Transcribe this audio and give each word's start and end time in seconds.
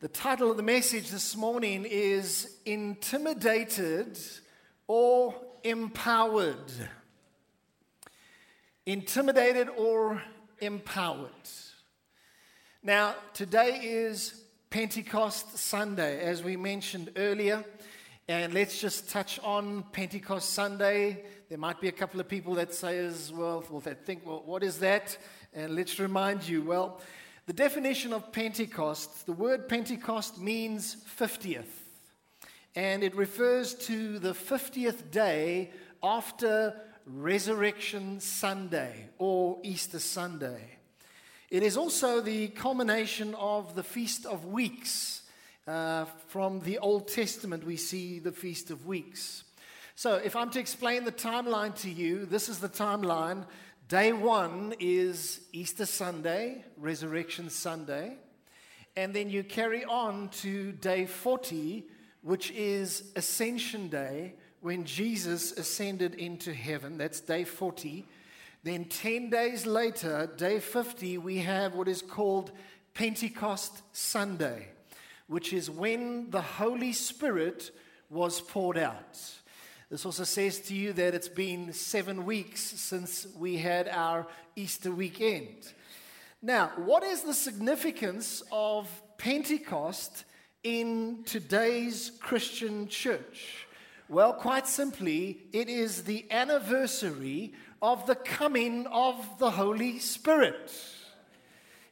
The 0.00 0.08
title 0.08 0.50
of 0.50 0.56
the 0.56 0.62
message 0.62 1.10
this 1.10 1.36
morning 1.36 1.84
is 1.86 2.56
Intimidated 2.64 4.18
or 4.86 5.34
Empowered. 5.62 6.72
Intimidated 8.86 9.68
or 9.68 10.22
Empowered. 10.58 11.28
Now, 12.82 13.14
today 13.34 13.78
is 13.82 14.42
Pentecost 14.70 15.58
Sunday, 15.58 16.18
as 16.20 16.42
we 16.42 16.56
mentioned 16.56 17.10
earlier. 17.16 17.62
And 18.26 18.54
let's 18.54 18.80
just 18.80 19.10
touch 19.10 19.38
on 19.40 19.82
Pentecost 19.92 20.54
Sunday. 20.54 21.24
There 21.50 21.58
might 21.58 21.78
be 21.78 21.88
a 21.88 21.92
couple 21.92 22.20
of 22.20 22.26
people 22.26 22.54
that 22.54 22.72
say 22.72 23.06
well, 23.34 23.62
well 23.68 23.80
that 23.80 24.06
think, 24.06 24.24
well, 24.24 24.44
what 24.46 24.62
is 24.62 24.78
that? 24.78 25.18
And 25.52 25.74
let's 25.74 25.98
remind 25.98 26.48
you, 26.48 26.62
well, 26.62 27.02
the 27.50 27.54
definition 27.54 28.12
of 28.12 28.30
Pentecost, 28.30 29.26
the 29.26 29.32
word 29.32 29.68
Pentecost 29.68 30.38
means 30.38 30.98
50th, 31.18 31.64
and 32.76 33.02
it 33.02 33.12
refers 33.16 33.74
to 33.74 34.20
the 34.20 34.34
50th 34.34 35.10
day 35.10 35.72
after 36.00 36.76
Resurrection 37.06 38.20
Sunday 38.20 39.08
or 39.18 39.58
Easter 39.64 39.98
Sunday. 39.98 40.78
It 41.50 41.64
is 41.64 41.76
also 41.76 42.20
the 42.20 42.46
culmination 42.46 43.34
of 43.34 43.74
the 43.74 43.82
Feast 43.82 44.26
of 44.26 44.44
Weeks. 44.44 45.22
Uh, 45.66 46.04
from 46.28 46.60
the 46.60 46.78
Old 46.78 47.08
Testament, 47.08 47.66
we 47.66 47.76
see 47.76 48.20
the 48.20 48.30
Feast 48.30 48.70
of 48.70 48.86
Weeks. 48.86 49.42
So, 49.96 50.14
if 50.14 50.36
I'm 50.36 50.50
to 50.50 50.60
explain 50.60 51.02
the 51.02 51.10
timeline 51.10 51.74
to 51.80 51.90
you, 51.90 52.26
this 52.26 52.48
is 52.48 52.60
the 52.60 52.68
timeline 52.68 53.44
Day 53.90 54.12
one 54.12 54.72
is 54.78 55.40
Easter 55.52 55.84
Sunday, 55.84 56.64
Resurrection 56.76 57.50
Sunday. 57.50 58.18
And 58.94 59.12
then 59.12 59.30
you 59.30 59.42
carry 59.42 59.84
on 59.84 60.28
to 60.42 60.70
day 60.70 61.06
40, 61.06 61.82
which 62.22 62.52
is 62.52 63.10
Ascension 63.16 63.88
Day, 63.88 64.34
when 64.60 64.84
Jesus 64.84 65.50
ascended 65.50 66.14
into 66.14 66.54
heaven. 66.54 66.98
That's 66.98 67.18
day 67.18 67.42
40. 67.42 68.06
Then 68.62 68.84
10 68.84 69.28
days 69.28 69.66
later, 69.66 70.30
day 70.36 70.60
50, 70.60 71.18
we 71.18 71.38
have 71.38 71.74
what 71.74 71.88
is 71.88 72.00
called 72.00 72.52
Pentecost 72.94 73.82
Sunday, 73.90 74.68
which 75.26 75.52
is 75.52 75.68
when 75.68 76.30
the 76.30 76.42
Holy 76.42 76.92
Spirit 76.92 77.72
was 78.08 78.40
poured 78.40 78.78
out. 78.78 79.39
This 79.90 80.06
also 80.06 80.22
says 80.22 80.60
to 80.60 80.74
you 80.74 80.92
that 80.92 81.16
it's 81.16 81.26
been 81.28 81.72
seven 81.72 82.24
weeks 82.24 82.60
since 82.60 83.26
we 83.36 83.56
had 83.56 83.88
our 83.88 84.28
Easter 84.54 84.92
weekend. 84.92 85.72
Now, 86.40 86.70
what 86.76 87.02
is 87.02 87.22
the 87.22 87.34
significance 87.34 88.40
of 88.52 88.88
Pentecost 89.18 90.24
in 90.62 91.24
today's 91.24 92.12
Christian 92.20 92.86
church? 92.86 93.66
Well, 94.08 94.32
quite 94.32 94.68
simply, 94.68 95.38
it 95.52 95.68
is 95.68 96.04
the 96.04 96.24
anniversary 96.30 97.52
of 97.82 98.06
the 98.06 98.14
coming 98.14 98.86
of 98.86 99.16
the 99.40 99.50
Holy 99.50 99.98
Spirit. 99.98 100.72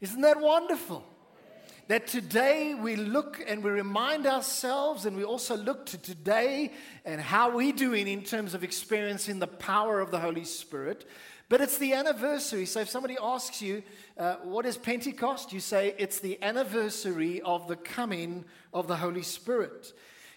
Isn't 0.00 0.20
that 0.20 0.40
wonderful? 0.40 1.04
That 1.88 2.06
today 2.06 2.74
we 2.74 2.96
look 2.96 3.42
and 3.46 3.64
we 3.64 3.70
remind 3.70 4.26
ourselves 4.26 5.06
and 5.06 5.16
we 5.16 5.24
also 5.24 5.56
look 5.56 5.86
to 5.86 5.98
today 5.98 6.70
and 7.06 7.18
how 7.18 7.56
we're 7.56 7.72
doing 7.72 8.06
in 8.06 8.22
terms 8.22 8.52
of 8.52 8.62
experiencing 8.62 9.38
the 9.38 9.46
power 9.46 10.00
of 10.00 10.10
the 10.10 10.20
Holy 10.20 10.44
Spirit. 10.44 11.06
But 11.48 11.62
it's 11.62 11.78
the 11.78 11.94
anniversary. 11.94 12.66
So 12.66 12.80
if 12.80 12.90
somebody 12.90 13.16
asks 13.20 13.62
you, 13.62 13.82
uh, 14.18 14.36
what 14.42 14.66
is 14.66 14.76
Pentecost? 14.76 15.50
You 15.50 15.60
say, 15.60 15.94
it's 15.96 16.20
the 16.20 16.40
anniversary 16.42 17.40
of 17.40 17.68
the 17.68 17.76
coming 17.76 18.44
of 18.74 18.86
the 18.86 18.96
Holy 18.96 19.22
Spirit. 19.22 19.94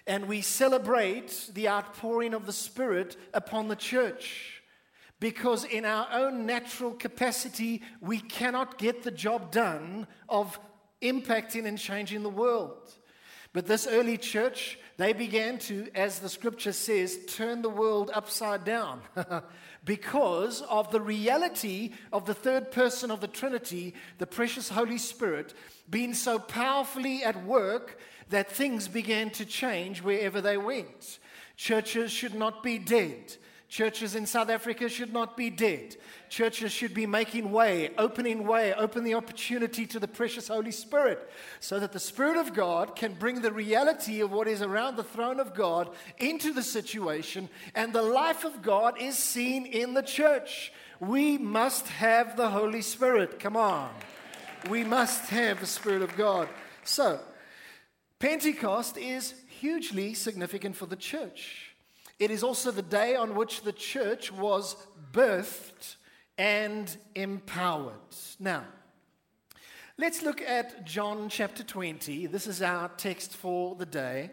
And 0.08 0.30
we 0.30 0.40
celebrate 0.40 1.50
the 1.54 1.68
outpouring 1.68 2.34
of 2.34 2.46
the 2.46 2.54
Spirit 2.54 3.18
upon 3.34 3.68
the 3.68 3.76
church. 3.76 4.62
Because 5.20 5.66
in 5.66 5.84
our 5.84 6.08
own 6.14 6.46
natural 6.46 6.92
capacity, 6.92 7.82
we 8.00 8.20
cannot 8.20 8.78
get 8.78 9.04
the 9.04 9.12
job 9.12 9.52
done 9.52 10.08
of 10.30 10.58
impacting 11.02 11.66
and 11.66 11.78
changing 11.78 12.24
the 12.24 12.30
world. 12.30 12.94
But 13.54 13.68
this 13.68 13.86
early 13.86 14.18
church, 14.18 14.80
they 14.96 15.12
began 15.12 15.58
to, 15.60 15.90
as 15.94 16.20
the 16.20 16.30
scripture 16.30 16.72
says, 16.72 17.20
turn 17.28 17.62
the 17.62 17.70
world 17.70 18.10
upside 18.14 18.64
down 18.64 19.02
because 19.84 20.62
of 20.62 20.92
the 20.92 21.02
reality 21.02 21.92
of 22.14 22.26
the 22.26 22.34
third 22.34 22.72
person 22.72 23.12
of 23.12 23.20
the 23.20 23.28
Trinity, 23.28 23.94
the 24.20 24.28
precious 24.28 24.70
Holy 24.70 24.98
Spirit, 24.98 25.54
being 25.90 26.14
so 26.14 26.40
powerfully 26.40 27.24
at 27.24 27.44
work 27.44 28.00
that 28.30 28.50
things 28.50 28.88
began 28.88 29.30
to 29.32 29.46
change 29.46 30.02
wherever 30.02 30.40
they 30.40 30.58
went. 30.58 31.20
Churches 31.58 32.12
should 32.12 32.34
not 32.34 32.64
be 32.64 32.78
dead. 32.78 33.36
Churches 33.72 34.16
in 34.16 34.26
South 34.26 34.50
Africa 34.50 34.90
should 34.90 35.14
not 35.14 35.38
be 35.38 35.50
dead. 35.50 35.96
Churches 36.28 36.74
should 36.74 36.94
be 36.94 37.06
making 37.06 37.54
way, 37.54 37.92
opening 37.98 38.46
way, 38.46 38.74
open 38.74 39.06
the 39.06 39.14
opportunity 39.14 39.86
to 39.86 39.98
the 39.98 40.10
precious 40.10 40.50
Holy 40.50 40.74
Spirit 40.74 41.32
so 41.62 41.80
that 41.80 41.94
the 41.94 42.00
Spirit 42.00 42.36
of 42.36 42.54
God 42.54 42.98
can 42.98 43.14
bring 43.14 43.40
the 43.40 43.54
reality 43.54 44.20
of 44.20 44.30
what 44.30 44.50
is 44.50 44.62
around 44.62 44.98
the 44.98 45.06
throne 45.06 45.40
of 45.40 45.56
God 45.56 45.90
into 46.18 46.52
the 46.52 46.62
situation 46.62 47.48
and 47.74 47.94
the 47.94 48.02
life 48.02 48.44
of 48.44 48.62
God 48.62 49.00
is 49.00 49.18
seen 49.18 49.66
in 49.66 49.94
the 49.94 50.04
church. 50.04 50.74
We 51.00 51.38
must 51.38 51.88
have 51.88 52.36
the 52.36 52.50
Holy 52.50 52.82
Spirit. 52.82 53.40
Come 53.40 53.56
on. 53.56 53.90
We 54.70 54.84
must 54.84 55.30
have 55.30 55.62
the 55.62 55.66
Spirit 55.66 56.02
of 56.02 56.18
God. 56.18 56.50
So, 56.84 57.22
Pentecost 58.20 58.98
is 58.98 59.34
hugely 59.48 60.14
significant 60.14 60.76
for 60.76 60.88
the 60.88 60.98
church. 60.98 61.71
It 62.22 62.30
is 62.30 62.44
also 62.44 62.70
the 62.70 62.84
day 62.84 63.16
on 63.16 63.34
which 63.34 63.64
the 63.64 63.72
church 63.72 64.32
was 64.32 64.76
birthed 65.12 65.96
and 66.38 66.96
empowered. 67.16 67.96
Now, 68.40 68.64
let's 69.98 70.22
look 70.22 70.40
at 70.40 70.86
John 70.86 71.30
chapter 71.30 71.64
20. 71.64 72.28
This 72.28 72.46
is 72.46 72.62
our 72.62 72.90
text 72.90 73.36
for 73.36 73.74
the 73.74 73.88
day. 73.88 74.30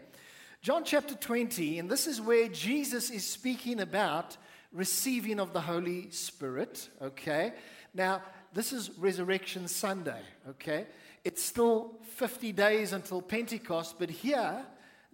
John 0.61 0.83
chapter 0.83 1.15
20, 1.15 1.79
and 1.79 1.89
this 1.89 2.05
is 2.05 2.21
where 2.21 2.47
Jesus 2.47 3.09
is 3.09 3.25
speaking 3.25 3.79
about 3.79 4.37
receiving 4.71 5.39
of 5.39 5.51
the 5.51 5.61
Holy 5.61 6.11
Spirit, 6.11 6.89
okay? 7.01 7.53
Now, 7.95 8.21
this 8.53 8.71
is 8.71 8.91
Resurrection 8.99 9.67
Sunday, 9.67 10.21
okay? 10.47 10.85
It's 11.23 11.43
still 11.43 11.95
50 12.03 12.51
days 12.51 12.93
until 12.93 13.19
Pentecost, 13.19 13.95
but 13.97 14.11
here 14.11 14.63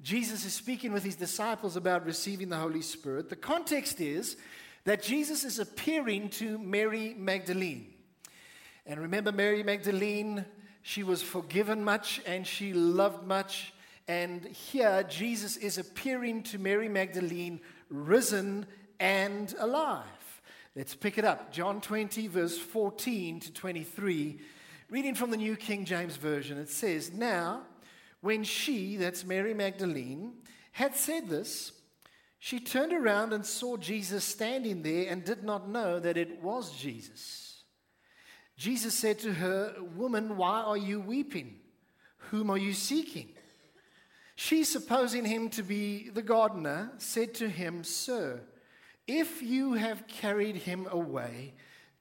Jesus 0.02 0.46
is 0.46 0.54
speaking 0.54 0.92
with 0.92 1.04
his 1.04 1.16
disciples 1.16 1.76
about 1.76 2.06
receiving 2.06 2.50
the 2.50 2.58
Holy 2.58 2.82
Spirit. 2.82 3.30
The 3.30 3.36
context 3.36 4.02
is 4.02 4.38
that 4.84 5.02
Jesus 5.02 5.44
is 5.44 5.60
appearing 5.60 6.30
to 6.30 6.58
Mary 6.60 7.16
Magdalene. 7.18 7.94
And 8.86 9.00
remember, 9.00 9.32
Mary 9.32 9.64
Magdalene, 9.64 10.46
she 10.84 11.02
was 11.02 11.24
forgiven 11.24 11.84
much 11.84 12.22
and 12.26 12.46
she 12.46 12.74
loved 12.74 13.26
much. 13.26 13.74
And 14.08 14.46
here, 14.46 15.04
Jesus 15.04 15.58
is 15.58 15.80
appearing 15.80 16.44
to 16.44 16.60
Mary 16.60 16.88
Magdalene, 16.88 17.60
risen 17.90 18.68
and 19.00 19.54
alive. 19.58 20.04
Let's 20.76 20.94
pick 20.94 21.18
it 21.18 21.26
up. 21.26 21.52
John 21.52 21.82
20, 21.82 22.28
verse 22.28 22.58
14 22.58 23.40
to 23.40 23.54
23. 23.54 24.40
Reading 24.90 25.16
from 25.16 25.32
the 25.32 25.38
New 25.38 25.56
King 25.56 25.86
James 25.86 26.18
Version, 26.18 26.60
it 26.60 26.70
says, 26.70 27.12
Now, 27.12 27.64
when 28.26 28.44
she, 28.44 28.98
that's 28.98 29.24
Mary 29.24 29.54
Magdalene, 29.54 30.34
had 30.72 30.96
said 30.96 31.30
this, 31.30 31.72
she 32.40 32.60
turned 32.60 32.92
around 32.92 33.34
and 33.34 33.46
saw 33.46 33.78
Jesus 33.78 34.24
standing 34.24 34.82
there 34.82 35.12
and 35.12 35.24
did 35.24 35.44
not 35.44 35.70
know 35.70 36.00
that 36.00 36.18
it 36.18 36.42
was 36.42 36.76
Jesus. 36.76 37.64
Jesus 38.58 38.96
said 38.96 39.20
to 39.20 39.32
her, 39.34 39.76
Woman, 39.96 40.38
why 40.38 40.62
are 40.62 40.76
you 40.76 41.00
weeping? 41.00 41.58
Whom 42.32 42.50
are 42.50 42.58
you 42.58 42.74
seeking? 42.74 43.30
She, 44.36 44.64
supposing 44.64 45.24
him 45.24 45.50
to 45.50 45.62
be 45.62 46.10
the 46.10 46.24
gardener, 46.24 46.94
said 46.98 47.36
to 47.36 47.48
him, 47.48 47.84
Sir, 47.84 48.42
if 49.06 49.44
you 49.44 49.74
have 49.74 50.08
carried 50.08 50.56
him 50.56 50.88
away, 50.90 51.54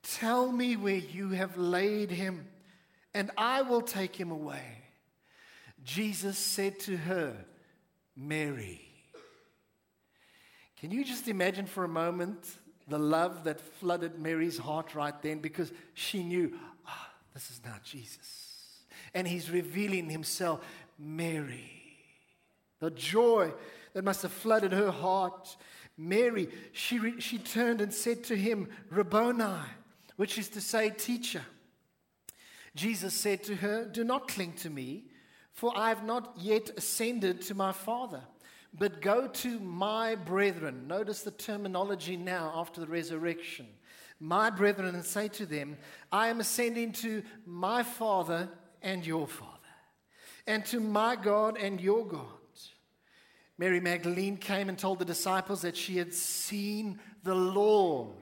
tell 0.02 0.50
me 0.50 0.74
where 0.76 0.94
you 0.94 1.30
have 1.30 1.58
laid 1.58 2.10
him, 2.10 2.48
and 3.12 3.30
I 3.36 3.60
will 3.60 3.82
take 3.82 4.16
him 4.16 4.30
away. 4.30 4.83
Jesus 5.84 6.38
said 6.38 6.80
to 6.80 6.96
her, 6.96 7.36
Mary. 8.16 8.80
Can 10.80 10.90
you 10.90 11.04
just 11.04 11.28
imagine 11.28 11.66
for 11.66 11.84
a 11.84 11.88
moment 11.88 12.46
the 12.88 12.98
love 12.98 13.44
that 13.44 13.60
flooded 13.60 14.18
Mary's 14.18 14.58
heart 14.58 14.94
right 14.94 15.14
then 15.22 15.38
because 15.38 15.72
she 15.94 16.22
knew, 16.22 16.52
ah, 16.86 17.08
oh, 17.08 17.16
this 17.34 17.50
is 17.50 17.60
now 17.64 17.76
Jesus. 17.84 18.80
And 19.14 19.26
he's 19.26 19.50
revealing 19.50 20.10
himself, 20.10 20.64
Mary. 20.98 21.70
The 22.80 22.90
joy 22.90 23.52
that 23.94 24.04
must 24.04 24.22
have 24.22 24.32
flooded 24.32 24.72
her 24.72 24.90
heart. 24.90 25.56
Mary, 25.96 26.48
she, 26.72 26.98
re- 26.98 27.20
she 27.20 27.38
turned 27.38 27.80
and 27.80 27.94
said 27.94 28.24
to 28.24 28.36
him, 28.36 28.68
Rabboni, 28.90 29.54
which 30.16 30.38
is 30.38 30.48
to 30.50 30.60
say, 30.60 30.90
teacher. 30.90 31.42
Jesus 32.74 33.14
said 33.14 33.44
to 33.44 33.54
her, 33.56 33.84
Do 33.84 34.02
not 34.02 34.28
cling 34.28 34.52
to 34.54 34.70
me 34.70 35.04
for 35.54 35.72
I 35.76 35.88
have 35.88 36.04
not 36.04 36.36
yet 36.38 36.70
ascended 36.76 37.40
to 37.42 37.54
my 37.54 37.72
Father. 37.72 38.20
But 38.76 39.00
go 39.00 39.28
to 39.28 39.60
my 39.60 40.16
brethren. 40.16 40.88
Notice 40.88 41.22
the 41.22 41.30
terminology 41.30 42.16
now 42.16 42.52
after 42.56 42.80
the 42.80 42.88
resurrection. 42.88 43.66
My 44.18 44.50
brethren, 44.50 44.94
and 44.94 45.04
say 45.04 45.28
to 45.28 45.46
them, 45.46 45.76
I 46.10 46.28
am 46.28 46.40
ascending 46.40 46.92
to 46.94 47.22
my 47.46 47.84
Father 47.84 48.48
and 48.82 49.06
your 49.06 49.28
Father, 49.28 49.50
and 50.46 50.64
to 50.66 50.80
my 50.80 51.16
God 51.16 51.56
and 51.56 51.80
your 51.80 52.04
God. 52.06 52.26
Mary 53.56 53.78
Magdalene 53.78 54.36
came 54.36 54.68
and 54.68 54.76
told 54.76 54.98
the 54.98 55.04
disciples 55.04 55.62
that 55.62 55.76
she 55.76 55.96
had 55.96 56.12
seen 56.12 56.98
the 57.22 57.34
Lord 57.34 58.16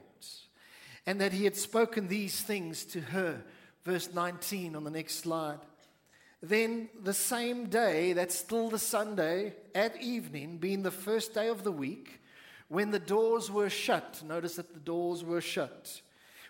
and 1.07 1.21
that 1.21 1.33
he 1.33 1.45
had 1.45 1.57
spoken 1.57 2.07
these 2.07 2.41
things 2.41 2.85
to 2.85 3.01
her. 3.01 3.43
Verse 3.85 4.13
19 4.13 4.77
on 4.77 4.85
the 4.85 4.91
next 4.91 5.17
slide. 5.17 5.59
Then 6.43 6.89
the 7.01 7.15
same 7.15 7.67
day, 7.67 8.15
that's 8.15 8.35
still 8.35 8.69
the 8.69 8.79
Sunday, 8.79 9.55
at 9.75 10.01
evening, 10.03 10.59
being 10.59 10.83
the 10.83 10.91
first 10.91 11.35
day 11.35 11.49
of 11.49 11.63
the 11.63 11.71
week, 11.71 12.21
when 12.69 12.91
the 12.91 12.99
doors 12.99 13.51
were 13.51 13.71
shut, 13.71 14.23
notice 14.27 14.57
that 14.57 14.75
the 14.75 14.81
doors 14.81 15.23
were 15.23 15.41
shut. 15.41 16.01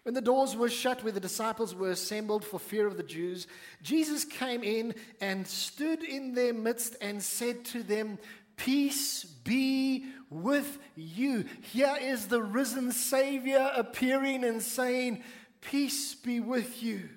When 0.05 0.15
the 0.15 0.21
doors 0.21 0.57
were 0.57 0.71
shut, 0.71 1.05
where 1.05 1.13
the 1.13 1.21
disciples 1.21 1.75
were 1.75 1.91
assembled 1.91 2.45
for 2.45 2.59
fear 2.59 2.87
of 2.87 2.97
the 2.97 3.03
Jews, 3.03 3.47
Jesus 3.83 4.25
came 4.25 4.65
in 4.65 4.95
and 5.21 5.47
stood 5.47 6.03
in 6.03 6.35
their 6.35 6.55
midst 6.55 6.97
and 7.01 7.23
said 7.23 7.65
to 7.67 7.83
them, 7.83 8.19
Peace 8.57 9.25
be 9.25 10.07
with 10.31 10.79
you. 10.97 11.45
Here 11.61 11.97
is 12.01 12.27
the 12.27 12.43
risen 12.43 12.93
Savior 12.93 13.71
appearing 13.75 14.45
and 14.45 14.63
saying, 14.63 15.23
Peace 15.61 16.15
be 16.15 16.41
with 16.41 16.83
you. 16.83 17.09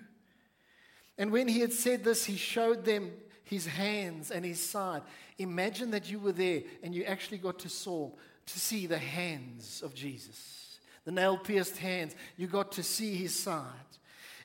And 1.17 1.31
when 1.31 1.47
he 1.47 1.59
had 1.59 1.73
said 1.73 2.03
this, 2.03 2.25
he 2.25 2.35
showed 2.35 2.85
them 2.85 3.12
his 3.44 3.65
hands 3.65 4.31
and 4.31 4.44
his 4.44 4.59
side. 4.59 5.01
Imagine 5.38 5.91
that 5.91 6.09
you 6.09 6.19
were 6.19 6.31
there 6.31 6.63
and 6.83 6.94
you 6.94 7.03
actually 7.03 7.38
got 7.38 7.59
to 7.59 7.69
saw 7.69 8.09
to 8.47 8.59
see 8.59 8.85
the 8.85 8.97
hands 8.97 9.81
of 9.83 9.95
Jesus, 9.95 10.79
the 11.03 11.12
nail 11.12 11.38
pierced 11.38 11.77
hands. 11.77 12.15
You 12.38 12.47
got 12.47 12.71
to 12.73 12.83
see 12.83 13.15
his 13.15 13.38
side. 13.38 13.65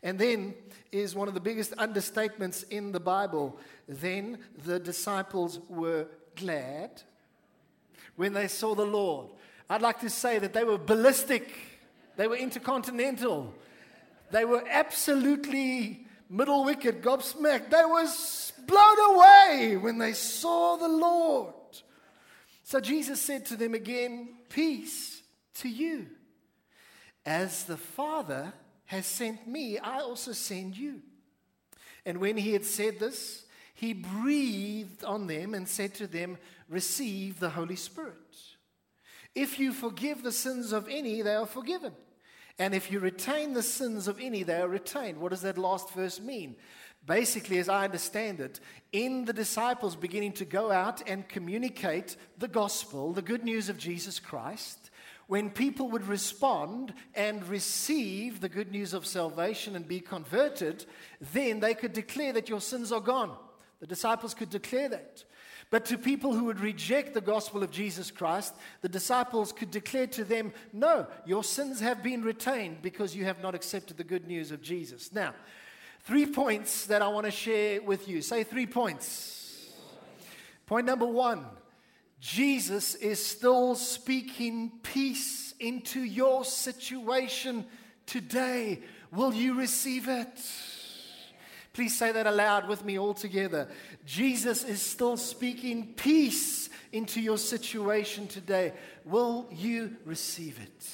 And 0.03 0.19
then 0.19 0.55
is 0.93 1.15
one 1.15 1.29
of 1.29 1.35
the 1.35 1.41
biggest 1.41 1.73
understatements 1.77 2.69
in 2.71 2.93
the 2.93 3.01
Bible. 3.01 3.59
Then 3.87 4.39
the 4.65 4.79
disciples 4.79 5.61
were 5.69 6.07
glad 6.37 7.03
when 8.17 8.33
they 8.33 8.49
saw 8.49 8.75
the 8.75 8.87
Lord. 8.87 9.29
I'd 9.69 9.83
like 9.83 10.01
to 10.01 10.11
say 10.11 10.39
that 10.39 10.53
they 10.53 10.65
were 10.65 10.79
ballistic, 10.79 11.53
they 12.17 12.27
were 12.27 12.37
intercontinental, 12.37 13.55
they 14.31 14.45
were 14.45 14.65
absolutely 14.69 16.07
middle 16.31 16.65
wicket, 16.65 17.03
gobsmacked. 17.03 17.71
They 17.71 17.85
were 17.85 18.07
blown 18.67 19.17
away 19.17 19.77
when 19.77 19.99
they 19.99 20.13
saw 20.13 20.77
the 20.77 20.89
Lord. 20.89 21.55
So 22.63 22.81
Jesus 22.81 23.21
said 23.21 23.47
to 23.47 23.57
them 23.57 23.75
again, 23.75 24.37
Peace 24.49 25.23
to 25.57 25.69
you. 25.69 26.07
As 27.27 27.65
the 27.65 27.77
Father 27.77 28.53
has 28.87 29.07
sent 29.07 29.47
me, 29.47 29.79
I 29.79 29.99
also 29.99 30.33
send 30.33 30.77
you. 30.77 31.03
And 32.07 32.19
when 32.19 32.37
he 32.37 32.53
had 32.53 32.65
said 32.65 32.99
this, 32.99 33.45
he 33.75 33.93
breathed 33.93 35.05
on 35.05 35.27
them 35.27 35.55
and 35.55 35.69
said 35.69 35.95
to 35.95 36.07
them, 36.07 36.39
Receive 36.69 37.41
the 37.41 37.51
Holy 37.51 37.77
Spirit. 37.77 38.15
If 39.35 39.59
you 39.59 39.73
forgive 39.73 40.23
the 40.23 40.33
sins 40.33 40.73
of 40.73 40.89
any, 40.89 41.23
they 41.23 41.35
are 41.35 41.47
forgiven. 41.47 41.93
And 42.59 42.75
if 42.75 42.91
you 42.91 43.01
retain 43.01 43.55
the 43.55 43.63
sins 43.63 44.09
of 44.09 44.19
any, 44.21 44.43
they 44.43 44.61
are 44.61 44.69
retained. 44.69 45.19
What 45.19 45.31
does 45.31 45.43
that 45.43 45.59
last 45.59 45.91
verse 45.93 46.21
mean? 46.21 46.57
Basically, 47.07 47.59
as 47.59 47.69
I 47.69 47.85
understand 47.85 48.41
it, 48.41 48.61
in 48.93 49.25
the 49.25 49.33
disciples 49.33 49.97
beginning 49.97 50.33
to 50.35 50.45
go 50.45 50.71
out 50.71 51.09
and 51.09 51.29
communicate 51.29 52.17
the 52.37 52.49
gospel, 52.49 53.13
the 53.13 53.23
good 53.23 53.43
news 53.43 53.69
of 53.69 53.79
Jesus 53.79 54.19
Christ, 54.19 54.91
when 55.27 55.49
people 55.49 55.89
would 55.91 56.07
respond 56.09 56.93
and 57.15 57.47
receive 57.47 58.41
the 58.41 58.49
good 58.49 58.71
news 58.71 58.93
of 58.93 59.07
salvation 59.07 59.77
and 59.77 59.87
be 59.87 60.01
converted, 60.01 60.85
then 61.33 61.61
they 61.61 61.73
could 61.73 61.93
declare 61.93 62.33
that 62.33 62.49
your 62.49 62.61
sins 62.61 62.91
are 62.91 63.01
gone. 63.01 63.35
The 63.79 63.87
disciples 63.87 64.35
could 64.35 64.51
declare 64.51 64.89
that. 64.89 65.25
But 65.71 65.85
to 65.87 65.99
people 65.99 66.35
who 66.35 66.45
would 66.45 66.59
reject 66.59 67.15
the 67.15 67.21
gospel 67.21 67.63
of 67.63 67.71
Jesus 67.71 68.11
Christ, 68.11 68.55
the 68.83 68.89
disciples 68.89 69.53
could 69.53 69.71
declare 69.71 70.09
to 70.09 70.25
them, 70.25 70.53
No, 70.73 71.07
your 71.25 71.45
sins 71.45 71.81
have 71.81 72.03
been 72.03 72.23
retained 72.23 72.83
because 72.83 73.15
you 73.15 73.25
have 73.25 73.41
not 73.41 73.55
accepted 73.55 73.97
the 73.97 74.05
good 74.05 74.27
news 74.27 74.51
of 74.51 74.63
Jesus. 74.63 75.13
Now, 75.13 75.33
three 76.01 76.27
points 76.27 76.87
that 76.87 77.03
I 77.03 77.09
want 77.09 77.27
to 77.27 77.31
share 77.31 77.81
with 77.81 78.09
you. 78.09 78.21
Say 78.21 78.43
three 78.43 78.67
points. 78.67 79.71
Point 80.67 80.87
number 80.87 81.07
one 81.07 81.47
Jesus 82.21 82.97
is 82.97 83.25
still 83.25 83.77
speaking 83.77 84.73
peace 84.83 85.55
into 85.61 86.01
your 86.01 86.45
situation 86.45 87.65
today. 88.07 88.81
Will 89.13 89.33
you 89.33 89.55
receive 89.55 90.09
it? 90.09 90.39
Please 91.73 91.97
say 91.97 92.11
that 92.13 92.27
aloud 92.27 92.69
with 92.69 92.85
me 92.85 92.99
all 92.99 93.15
together. 93.15 93.69
Jesus 94.05 94.65
is 94.65 94.83
still 94.83 95.17
speaking 95.17 95.95
peace 95.95 96.69
into 96.93 97.21
your 97.21 97.39
situation 97.39 98.27
today. 98.27 98.73
Will 99.05 99.49
you 99.53 99.97
receive 100.05 100.59
it? 100.61 100.89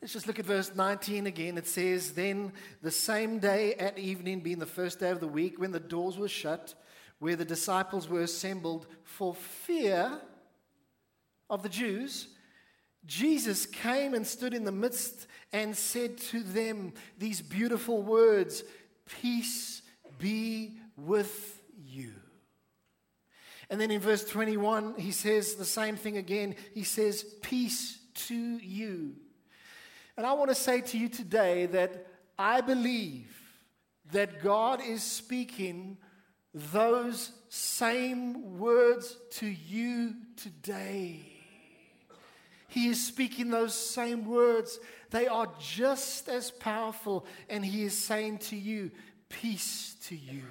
Let's 0.00 0.14
just 0.14 0.26
look 0.26 0.38
at 0.38 0.46
verse 0.46 0.72
19 0.74 1.26
again. 1.26 1.58
It 1.58 1.66
says, 1.66 2.12
Then 2.12 2.52
the 2.80 2.90
same 2.90 3.38
day 3.38 3.74
at 3.74 3.98
evening, 3.98 4.40
being 4.40 4.58
the 4.58 4.66
first 4.66 5.00
day 5.00 5.10
of 5.10 5.20
the 5.20 5.28
week, 5.28 5.58
when 5.58 5.72
the 5.72 5.80
doors 5.80 6.16
were 6.16 6.28
shut, 6.28 6.74
where 7.18 7.36
the 7.36 7.44
disciples 7.44 8.08
were 8.08 8.22
assembled 8.22 8.86
for 9.02 9.34
fear 9.34 10.18
of 11.50 11.62
the 11.62 11.68
Jews, 11.68 12.28
Jesus 13.04 13.66
came 13.66 14.14
and 14.14 14.26
stood 14.26 14.54
in 14.54 14.64
the 14.64 14.72
midst 14.72 15.26
and 15.52 15.76
said 15.76 16.18
to 16.18 16.42
them 16.42 16.92
these 17.18 17.40
beautiful 17.40 18.02
words 18.02 18.62
Peace 19.20 19.82
be 20.18 20.76
with 20.96 21.60
you. 21.84 22.12
And 23.68 23.80
then 23.80 23.90
in 23.90 24.00
verse 24.00 24.24
21, 24.24 24.94
he 24.98 25.12
says 25.12 25.54
the 25.54 25.64
same 25.64 25.96
thing 25.96 26.16
again. 26.16 26.54
He 26.74 26.84
says, 26.84 27.24
Peace 27.42 27.98
to 28.26 28.34
you. 28.34 29.14
And 30.16 30.26
I 30.26 30.32
want 30.34 30.50
to 30.50 30.54
say 30.54 30.80
to 30.80 30.98
you 30.98 31.08
today 31.08 31.66
that 31.66 32.06
I 32.38 32.60
believe 32.60 33.36
that 34.12 34.42
God 34.42 34.80
is 34.82 35.02
speaking 35.02 35.98
those 36.52 37.32
same 37.48 38.58
words 38.58 39.16
to 39.30 39.46
you 39.46 40.14
today. 40.36 41.20
He 42.68 42.88
is 42.88 43.04
speaking 43.04 43.50
those 43.50 43.74
same 43.74 44.24
words. 44.24 44.78
They 45.10 45.26
are 45.26 45.48
just 45.60 46.28
as 46.28 46.50
powerful, 46.50 47.26
and 47.48 47.64
He 47.64 47.84
is 47.84 47.96
saying 47.96 48.38
to 48.38 48.56
you, 48.56 48.90
Peace 49.28 49.96
to 50.06 50.16
you. 50.16 50.42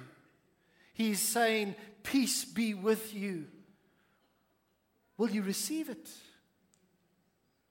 He 0.94 1.10
is 1.10 1.20
saying, 1.20 1.74
Peace 2.02 2.44
be 2.44 2.74
with 2.74 3.14
you. 3.14 3.46
Will 5.16 5.30
you 5.30 5.42
receive 5.42 5.90
it? 5.90 6.08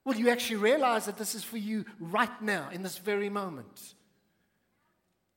Will 0.06 0.16
you 0.16 0.30
actually 0.30 0.58
realize 0.58 1.06
that 1.06 1.18
this 1.18 1.36
is 1.36 1.44
for 1.44 1.58
you 1.58 1.86
right 2.00 2.42
now, 2.42 2.70
in 2.72 2.84
this 2.84 2.98
very 2.98 3.30
moment? 3.30 3.94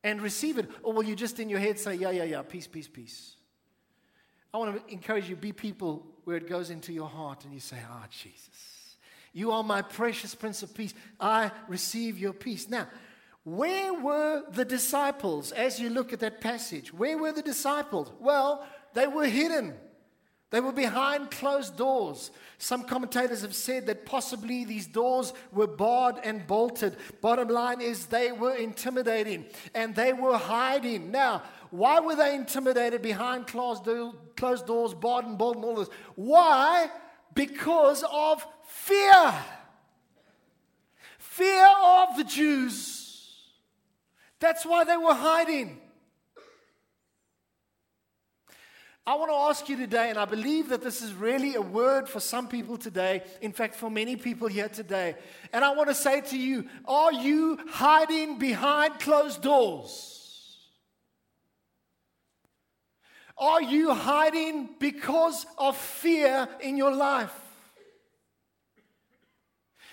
And 0.04 0.20
receive 0.20 0.58
it? 0.58 0.70
Or 0.82 0.92
will 0.92 1.04
you 1.04 1.14
just 1.14 1.40
in 1.40 1.48
your 1.48 1.58
head 1.58 1.78
say, 1.78 1.94
Yeah, 1.94 2.10
yeah, 2.10 2.24
yeah, 2.24 2.42
peace, 2.42 2.66
peace, 2.66 2.88
peace? 2.88 3.36
I 4.54 4.58
want 4.58 4.86
to 4.86 4.92
encourage 4.92 5.28
you, 5.28 5.36
be 5.36 5.52
people 5.52 6.06
where 6.24 6.36
it 6.36 6.48
goes 6.48 6.70
into 6.70 6.92
your 6.92 7.08
heart 7.08 7.44
and 7.44 7.54
you 7.54 7.60
say, 7.60 7.78
Ah, 7.88 8.02
oh, 8.04 8.06
Jesus. 8.10 8.71
You 9.32 9.52
are 9.52 9.62
my 9.62 9.82
precious 9.82 10.34
Prince 10.34 10.62
of 10.62 10.74
Peace. 10.74 10.94
I 11.18 11.50
receive 11.68 12.18
your 12.18 12.32
peace. 12.32 12.68
Now, 12.68 12.86
where 13.44 13.94
were 13.94 14.44
the 14.50 14.64
disciples 14.64 15.52
as 15.52 15.80
you 15.80 15.90
look 15.90 16.12
at 16.12 16.20
that 16.20 16.40
passage? 16.40 16.92
Where 16.92 17.18
were 17.18 17.32
the 17.32 17.42
disciples? 17.42 18.12
Well, 18.20 18.66
they 18.94 19.06
were 19.06 19.26
hidden. 19.26 19.74
They 20.50 20.60
were 20.60 20.72
behind 20.72 21.30
closed 21.30 21.78
doors. 21.78 22.30
Some 22.58 22.84
commentators 22.84 23.40
have 23.40 23.54
said 23.54 23.86
that 23.86 24.04
possibly 24.04 24.66
these 24.66 24.86
doors 24.86 25.32
were 25.50 25.66
barred 25.66 26.16
and 26.22 26.46
bolted. 26.46 26.98
Bottom 27.22 27.48
line 27.48 27.80
is 27.80 28.04
they 28.04 28.32
were 28.32 28.54
intimidating 28.54 29.46
and 29.74 29.94
they 29.94 30.12
were 30.12 30.36
hiding. 30.36 31.10
Now, 31.10 31.42
why 31.70 32.00
were 32.00 32.14
they 32.14 32.34
intimidated 32.34 33.00
behind 33.00 33.46
closed, 33.46 33.86
doors, 33.86 34.92
barred 34.92 35.24
and 35.24 35.38
bolted, 35.38 35.62
and 35.62 35.64
all 35.64 35.76
this? 35.76 35.88
Why? 36.16 36.90
Because 37.34 38.04
of 38.12 38.46
Fear. 38.72 39.34
Fear 41.18 41.68
of 41.84 42.16
the 42.16 42.24
Jews. 42.24 43.38
That's 44.40 44.66
why 44.66 44.84
they 44.84 44.96
were 44.96 45.14
hiding. 45.14 45.78
I 49.06 49.14
want 49.16 49.30
to 49.30 49.36
ask 49.36 49.68
you 49.68 49.76
today, 49.76 50.10
and 50.10 50.18
I 50.18 50.24
believe 50.24 50.68
that 50.70 50.82
this 50.82 51.02
is 51.02 51.12
really 51.12 51.54
a 51.54 51.60
word 51.60 52.08
for 52.08 52.18
some 52.18 52.48
people 52.48 52.76
today, 52.76 53.22
in 53.40 53.52
fact, 53.52 53.74
for 53.74 53.90
many 53.90 54.16
people 54.16 54.48
here 54.48 54.68
today. 54.68 55.16
And 55.52 55.64
I 55.64 55.74
want 55.74 55.88
to 55.88 55.94
say 55.94 56.20
to 56.20 56.38
you 56.38 56.66
are 56.86 57.12
you 57.12 57.58
hiding 57.68 58.38
behind 58.38 58.98
closed 59.00 59.42
doors? 59.42 60.08
Are 63.36 63.62
you 63.62 63.92
hiding 63.92 64.70
because 64.78 65.46
of 65.58 65.76
fear 65.76 66.48
in 66.60 66.76
your 66.76 66.94
life? 66.94 67.41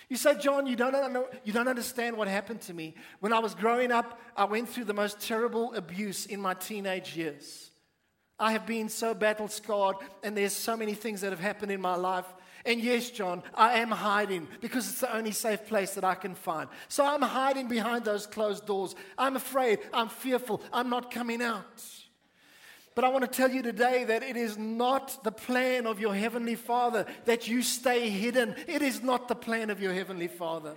You 0.10 0.18
say, 0.18 0.36
John, 0.40 0.66
you 0.66 0.76
don't, 0.76 1.14
know, 1.14 1.28
you 1.44 1.54
don't 1.54 1.68
understand 1.68 2.18
what 2.18 2.28
happened 2.28 2.62
to 2.62 2.74
me. 2.74 2.96
When 3.20 3.32
I 3.32 3.40
was 3.40 3.54
growing 3.54 3.92
up, 3.92 4.20
I 4.36 4.46
went 4.46 4.68
through 4.68 4.86
the 4.86 4.94
most 4.94 5.22
terrible 5.22 5.74
abuse 5.76 6.26
in 6.26 6.42
my 6.42 6.56
teenage 6.56 7.16
years. 7.16 7.70
I 8.40 8.54
have 8.54 8.66
been 8.66 8.90
so 8.90 9.14
battle 9.14 9.48
scarred, 9.48 9.98
and 10.24 10.36
there's 10.36 10.54
so 10.54 10.76
many 10.76 10.96
things 10.96 11.22
that 11.22 11.32
have 11.32 11.40
happened 11.40 11.72
in 11.72 11.80
my 11.80 11.96
life. 11.96 12.26
And 12.66 12.82
yes, 12.82 13.12
John, 13.12 13.44
I 13.54 13.80
am 13.80 13.92
hiding 13.92 14.48
because 14.62 14.90
it's 14.90 15.02
the 15.02 15.16
only 15.16 15.32
safe 15.32 15.66
place 15.68 15.94
that 15.94 16.04
I 16.04 16.16
can 16.16 16.34
find. 16.34 16.70
So 16.88 17.06
I'm 17.06 17.22
hiding 17.22 17.68
behind 17.68 18.04
those 18.04 18.26
closed 18.26 18.66
doors. 18.66 18.96
I'm 19.18 19.36
afraid. 19.36 19.80
I'm 19.94 20.10
fearful. 20.10 20.62
I'm 20.74 20.90
not 20.90 21.12
coming 21.12 21.42
out. 21.42 21.66
But 22.96 23.04
I 23.06 23.10
want 23.10 23.24
to 23.24 23.32
tell 23.32 23.52
you 23.52 23.62
today 23.62 24.04
that 24.06 24.24
it 24.24 24.36
is 24.36 24.58
not 24.58 25.24
the 25.24 25.32
plan 25.32 25.86
of 25.86 26.00
your 26.00 26.14
Heavenly 26.14 26.56
Father 26.56 27.06
that 27.26 27.48
you 27.48 27.62
stay 27.62 28.10
hidden. 28.10 28.56
It 28.68 28.82
is 28.82 29.02
not 29.02 29.28
the 29.28 29.36
plan 29.36 29.70
of 29.70 29.82
your 29.82 29.94
Heavenly 29.94 30.28
Father. 30.28 30.76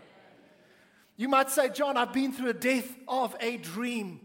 You 1.17 1.29
might 1.29 1.51
say, 1.51 1.69
John, 1.69 1.97
I've 1.97 2.13
been 2.13 2.33
through 2.33 2.51
a 2.51 2.55
death 2.55 2.89
of 3.09 3.37
a 3.41 3.57
dream. 3.57 4.21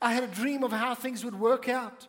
I 0.00 0.12
had 0.12 0.24
a 0.24 0.28
dream 0.28 0.64
of 0.64 0.72
how 0.72 0.94
things 0.94 1.24
would 1.24 1.38
work 1.38 1.68
out. 1.68 2.06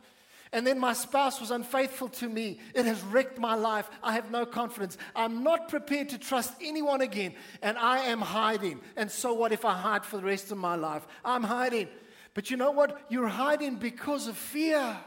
And 0.52 0.66
then 0.66 0.80
my 0.80 0.94
spouse 0.94 1.42
was 1.42 1.52
unfaithful 1.52 2.10
to 2.10 2.28
me. 2.28 2.60
It 2.74 2.86
has 2.86 3.02
wrecked 3.04 3.38
my 3.38 3.56
life. 3.56 3.90
I 4.02 4.14
have 4.14 4.32
no 4.32 4.46
confidence. 4.46 4.98
I'm 5.16 5.44
not 5.44 5.68
prepared 5.68 6.10
to 6.10 6.18
trust 6.18 6.54
anyone 6.62 7.02
again. 7.02 7.34
And 7.62 7.78
I 7.78 8.00
am 8.06 8.22
hiding. 8.22 8.80
And 8.96 9.12
so 9.12 9.34
what 9.34 9.52
if 9.52 9.66
I 9.66 9.74
hide 9.74 10.06
for 10.06 10.18
the 10.18 10.24
rest 10.24 10.52
of 10.52 10.58
my 10.58 10.76
life? 10.76 11.06
I'm 11.26 11.44
hiding. 11.44 11.90
But 12.34 12.50
you 12.50 12.58
know 12.58 12.72
what? 12.72 13.02
You're 13.10 13.28
hiding 13.28 13.76
because 13.76 14.28
of 14.28 14.38
fear. 14.38 14.98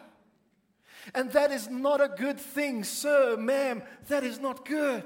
And 1.14 1.30
that 1.32 1.50
is 1.50 1.68
not 1.68 2.00
a 2.00 2.08
good 2.08 2.38
thing, 2.38 2.84
sir, 2.84 3.36
ma'am. 3.36 3.82
That 4.08 4.24
is 4.24 4.38
not 4.38 4.64
good. 4.64 5.04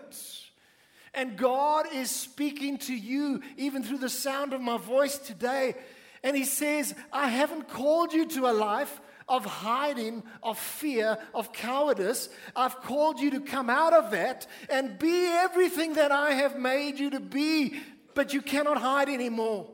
And 1.14 1.36
God 1.36 1.86
is 1.92 2.10
speaking 2.10 2.78
to 2.78 2.94
you 2.94 3.40
even 3.56 3.82
through 3.82 3.98
the 3.98 4.08
sound 4.08 4.52
of 4.52 4.60
my 4.60 4.76
voice 4.76 5.16
today. 5.18 5.76
And 6.22 6.36
He 6.36 6.44
says, 6.44 6.94
I 7.12 7.28
haven't 7.28 7.68
called 7.68 8.12
you 8.12 8.26
to 8.28 8.48
a 8.48 8.52
life 8.52 9.00
of 9.28 9.44
hiding, 9.44 10.22
of 10.42 10.58
fear, 10.58 11.18
of 11.32 11.52
cowardice. 11.52 12.28
I've 12.54 12.80
called 12.80 13.20
you 13.20 13.30
to 13.32 13.40
come 13.40 13.70
out 13.70 13.92
of 13.92 14.10
that 14.10 14.46
and 14.68 14.98
be 14.98 15.26
everything 15.26 15.94
that 15.94 16.12
I 16.12 16.32
have 16.32 16.58
made 16.58 16.98
you 16.98 17.10
to 17.10 17.20
be, 17.20 17.80
but 18.14 18.34
you 18.34 18.42
cannot 18.42 18.78
hide 18.78 19.08
anymore. 19.08 19.70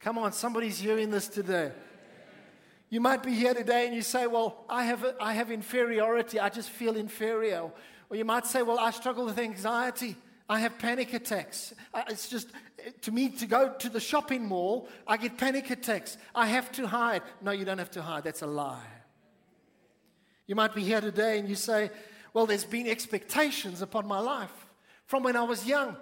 Come 0.00 0.18
on, 0.18 0.32
somebody's 0.32 0.78
hearing 0.78 1.10
this 1.10 1.28
today. 1.28 1.72
You 2.92 3.00
might 3.00 3.22
be 3.22 3.32
here 3.32 3.54
today 3.54 3.86
and 3.86 3.96
you 3.96 4.02
say, 4.02 4.26
Well, 4.26 4.66
I 4.68 4.84
have, 4.84 5.02
I 5.18 5.32
have 5.32 5.50
inferiority. 5.50 6.38
I 6.38 6.50
just 6.50 6.68
feel 6.68 6.94
inferior. 6.94 7.70
Or 8.10 8.16
you 8.16 8.26
might 8.26 8.44
say, 8.44 8.60
Well, 8.60 8.78
I 8.78 8.90
struggle 8.90 9.24
with 9.24 9.38
anxiety. 9.38 10.14
I 10.46 10.60
have 10.60 10.78
panic 10.78 11.14
attacks. 11.14 11.72
It's 12.08 12.28
just, 12.28 12.48
to 13.00 13.10
me, 13.10 13.30
to 13.30 13.46
go 13.46 13.72
to 13.78 13.88
the 13.88 13.98
shopping 13.98 14.44
mall, 14.44 14.90
I 15.06 15.16
get 15.16 15.38
panic 15.38 15.70
attacks. 15.70 16.18
I 16.34 16.48
have 16.48 16.70
to 16.72 16.86
hide. 16.86 17.22
No, 17.40 17.52
you 17.52 17.64
don't 17.64 17.78
have 17.78 17.92
to 17.92 18.02
hide. 18.02 18.24
That's 18.24 18.42
a 18.42 18.46
lie. 18.46 18.84
You 20.46 20.54
might 20.54 20.74
be 20.74 20.82
here 20.82 21.00
today 21.00 21.38
and 21.38 21.48
you 21.48 21.54
say, 21.54 21.90
Well, 22.34 22.44
there's 22.44 22.66
been 22.66 22.86
expectations 22.86 23.80
upon 23.80 24.06
my 24.06 24.18
life 24.18 24.66
from 25.06 25.22
when 25.22 25.34
I 25.34 25.44
was 25.44 25.64
young. 25.64 25.96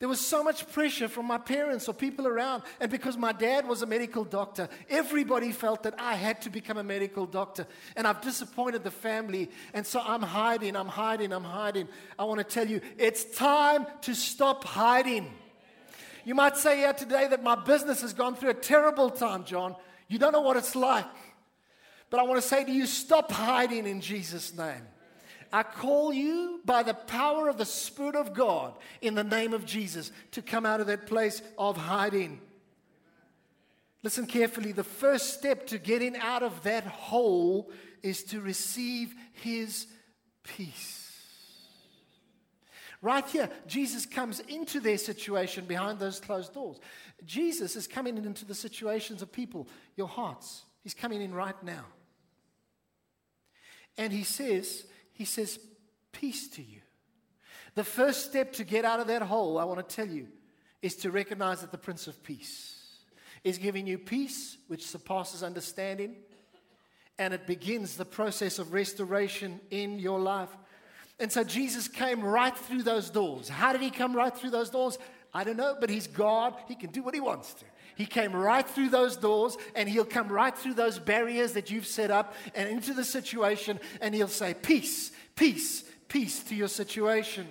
There 0.00 0.08
was 0.08 0.24
so 0.24 0.44
much 0.44 0.70
pressure 0.70 1.08
from 1.08 1.26
my 1.26 1.38
parents 1.38 1.88
or 1.88 1.92
people 1.92 2.28
around. 2.28 2.62
And 2.78 2.88
because 2.88 3.16
my 3.16 3.32
dad 3.32 3.66
was 3.66 3.82
a 3.82 3.86
medical 3.86 4.22
doctor, 4.22 4.68
everybody 4.88 5.50
felt 5.50 5.82
that 5.82 5.94
I 5.98 6.14
had 6.14 6.40
to 6.42 6.50
become 6.50 6.78
a 6.78 6.84
medical 6.84 7.26
doctor. 7.26 7.66
And 7.96 8.06
I've 8.06 8.20
disappointed 8.20 8.84
the 8.84 8.92
family. 8.92 9.50
And 9.74 9.84
so 9.84 10.00
I'm 10.00 10.22
hiding, 10.22 10.76
I'm 10.76 10.86
hiding, 10.86 11.32
I'm 11.32 11.42
hiding. 11.42 11.88
I 12.16 12.24
want 12.24 12.38
to 12.38 12.44
tell 12.44 12.68
you, 12.68 12.80
it's 12.96 13.24
time 13.24 13.86
to 14.02 14.14
stop 14.14 14.62
hiding. 14.62 15.32
You 16.24 16.36
might 16.36 16.56
say 16.56 16.76
here 16.76 16.92
today 16.92 17.26
that 17.26 17.42
my 17.42 17.56
business 17.56 18.02
has 18.02 18.12
gone 18.12 18.36
through 18.36 18.50
a 18.50 18.54
terrible 18.54 19.10
time, 19.10 19.44
John. 19.44 19.74
You 20.06 20.20
don't 20.20 20.32
know 20.32 20.42
what 20.42 20.56
it's 20.56 20.76
like. 20.76 21.06
But 22.08 22.20
I 22.20 22.22
want 22.22 22.40
to 22.40 22.46
say 22.46 22.64
to 22.64 22.70
you, 22.70 22.86
stop 22.86 23.32
hiding 23.32 23.84
in 23.86 24.00
Jesus' 24.00 24.56
name. 24.56 24.82
I 25.52 25.62
call 25.62 26.12
you 26.12 26.60
by 26.64 26.82
the 26.82 26.94
power 26.94 27.48
of 27.48 27.58
the 27.58 27.64
Spirit 27.64 28.16
of 28.16 28.34
God 28.34 28.74
in 29.00 29.14
the 29.14 29.24
name 29.24 29.54
of 29.54 29.64
Jesus 29.64 30.12
to 30.32 30.42
come 30.42 30.66
out 30.66 30.80
of 30.80 30.88
that 30.88 31.06
place 31.06 31.40
of 31.56 31.76
hiding. 31.76 32.40
Listen 34.02 34.26
carefully. 34.26 34.72
The 34.72 34.84
first 34.84 35.34
step 35.34 35.66
to 35.68 35.78
getting 35.78 36.16
out 36.16 36.42
of 36.42 36.62
that 36.62 36.84
hole 36.84 37.70
is 38.02 38.22
to 38.24 38.40
receive 38.40 39.14
His 39.32 39.86
peace. 40.44 41.04
Right 43.00 43.26
here, 43.26 43.48
Jesus 43.66 44.06
comes 44.06 44.40
into 44.40 44.80
their 44.80 44.98
situation 44.98 45.66
behind 45.66 45.98
those 45.98 46.20
closed 46.20 46.52
doors. 46.52 46.78
Jesus 47.24 47.76
is 47.76 47.86
coming 47.86 48.16
into 48.16 48.44
the 48.44 48.54
situations 48.54 49.22
of 49.22 49.32
people, 49.32 49.68
your 49.96 50.08
hearts. 50.08 50.64
He's 50.82 50.94
coming 50.94 51.22
in 51.22 51.32
right 51.32 51.60
now. 51.62 51.84
And 53.96 54.12
He 54.12 54.24
says, 54.24 54.84
he 55.18 55.24
says, 55.24 55.58
Peace 56.12 56.48
to 56.50 56.62
you. 56.62 56.80
The 57.74 57.84
first 57.84 58.24
step 58.24 58.52
to 58.54 58.64
get 58.64 58.84
out 58.84 59.00
of 59.00 59.08
that 59.08 59.20
hole, 59.20 59.58
I 59.58 59.64
want 59.64 59.86
to 59.86 59.94
tell 59.96 60.06
you, 60.06 60.28
is 60.80 60.94
to 60.96 61.10
recognize 61.10 61.60
that 61.60 61.72
the 61.72 61.78
Prince 61.78 62.06
of 62.06 62.22
Peace 62.22 62.76
is 63.44 63.58
giving 63.58 63.86
you 63.86 63.98
peace 63.98 64.56
which 64.68 64.86
surpasses 64.86 65.42
understanding. 65.42 66.16
And 67.18 67.34
it 67.34 67.48
begins 67.48 67.96
the 67.96 68.04
process 68.04 68.60
of 68.60 68.72
restoration 68.72 69.60
in 69.70 69.98
your 69.98 70.20
life. 70.20 70.50
And 71.18 71.32
so 71.32 71.42
Jesus 71.42 71.88
came 71.88 72.22
right 72.22 72.56
through 72.56 72.84
those 72.84 73.10
doors. 73.10 73.48
How 73.48 73.72
did 73.72 73.80
he 73.80 73.90
come 73.90 74.14
right 74.14 74.34
through 74.34 74.50
those 74.50 74.70
doors? 74.70 74.98
I 75.34 75.42
don't 75.42 75.56
know, 75.56 75.76
but 75.80 75.90
he's 75.90 76.06
God. 76.06 76.54
He 76.68 76.76
can 76.76 76.90
do 76.90 77.02
what 77.02 77.14
he 77.14 77.20
wants 77.20 77.54
to. 77.54 77.64
He 77.98 78.06
came 78.06 78.30
right 78.32 78.64
through 78.64 78.90
those 78.90 79.16
doors 79.16 79.58
and 79.74 79.88
he'll 79.88 80.04
come 80.04 80.28
right 80.28 80.56
through 80.56 80.74
those 80.74 81.00
barriers 81.00 81.54
that 81.54 81.68
you've 81.68 81.84
set 81.84 82.12
up 82.12 82.32
and 82.54 82.68
into 82.68 82.94
the 82.94 83.02
situation 83.02 83.80
and 84.00 84.14
he'll 84.14 84.28
say, 84.28 84.54
Peace, 84.54 85.10
peace, 85.34 85.82
peace 86.06 86.44
to 86.44 86.54
your 86.54 86.68
situation. 86.68 87.48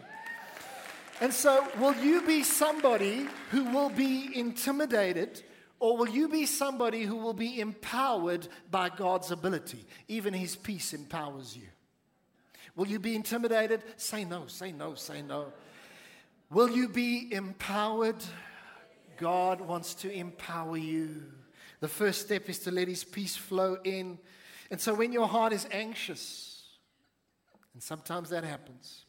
And 1.19 1.33
so, 1.33 1.67
will 1.79 1.95
you 1.95 2.21
be 2.21 2.43
somebody 2.43 3.27
who 3.51 3.65
will 3.65 3.89
be 3.89 4.29
intimidated 4.33 5.43
or 5.81 5.97
will 5.97 6.07
you 6.07 6.29
be 6.29 6.45
somebody 6.45 7.03
who 7.03 7.17
will 7.17 7.33
be 7.33 7.59
empowered 7.59 8.47
by 8.71 8.87
God's 8.87 9.31
ability? 9.31 9.85
Even 10.07 10.33
his 10.33 10.55
peace 10.55 10.93
empowers 10.93 11.57
you. 11.57 11.67
Will 12.77 12.87
you 12.87 12.99
be 12.99 13.17
intimidated? 13.17 13.83
Say 13.97 14.23
no, 14.23 14.47
say 14.47 14.71
no, 14.71 14.93
say 14.93 15.21
no. 15.21 15.51
Will 16.49 16.69
you 16.69 16.87
be 16.87 17.33
empowered? 17.33 18.23
God 19.17 19.61
wants 19.61 19.93
to 19.95 20.11
empower 20.11 20.77
you. 20.77 21.23
The 21.79 21.87
first 21.87 22.21
step 22.21 22.49
is 22.49 22.59
to 22.59 22.71
let 22.71 22.87
His 22.87 23.03
peace 23.03 23.35
flow 23.35 23.77
in. 23.83 24.19
And 24.71 24.79
so 24.79 24.93
when 24.93 25.11
your 25.11 25.27
heart 25.27 25.53
is 25.53 25.67
anxious, 25.71 26.63
and 27.73 27.81
sometimes 27.81 28.29
that 28.29 28.43
happens, 28.43 29.05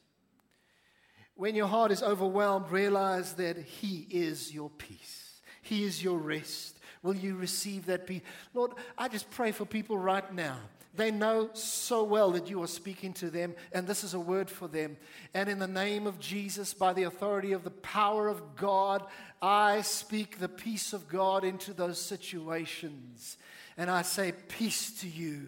when 1.34 1.54
your 1.54 1.68
heart 1.68 1.92
is 1.92 2.02
overwhelmed, 2.02 2.70
realize 2.70 3.34
that 3.34 3.56
He 3.56 4.06
is 4.10 4.52
your 4.52 4.70
peace, 4.70 5.40
He 5.62 5.84
is 5.84 6.02
your 6.02 6.18
rest. 6.18 6.76
Will 7.00 7.14
you 7.14 7.36
receive 7.36 7.86
that 7.86 8.08
peace? 8.08 8.22
Lord, 8.54 8.72
I 8.96 9.06
just 9.06 9.30
pray 9.30 9.52
for 9.52 9.64
people 9.64 9.96
right 9.96 10.34
now 10.34 10.58
they 10.98 11.10
know 11.10 11.50
so 11.54 12.04
well 12.04 12.32
that 12.32 12.50
you 12.50 12.62
are 12.62 12.68
speaking 12.68 13.12
to 13.14 13.30
them, 13.30 13.54
and 13.72 13.86
this 13.86 14.04
is 14.04 14.14
a 14.14 14.20
word 14.20 14.50
for 14.50 14.68
them. 14.68 14.96
And 15.32 15.48
in 15.48 15.58
the 15.58 15.68
name 15.68 16.06
of 16.06 16.18
Jesus, 16.18 16.74
by 16.74 16.92
the 16.92 17.04
authority 17.04 17.52
of 17.52 17.64
the 17.64 17.70
power 17.70 18.28
of 18.28 18.56
God, 18.56 19.04
I 19.40 19.82
speak 19.82 20.38
the 20.38 20.48
peace 20.48 20.92
of 20.92 21.08
God 21.08 21.44
into 21.44 21.72
those 21.72 22.00
situations. 22.00 23.36
And 23.76 23.90
I 23.90 24.02
say, 24.02 24.32
Peace 24.48 25.00
to 25.00 25.08
you. 25.08 25.46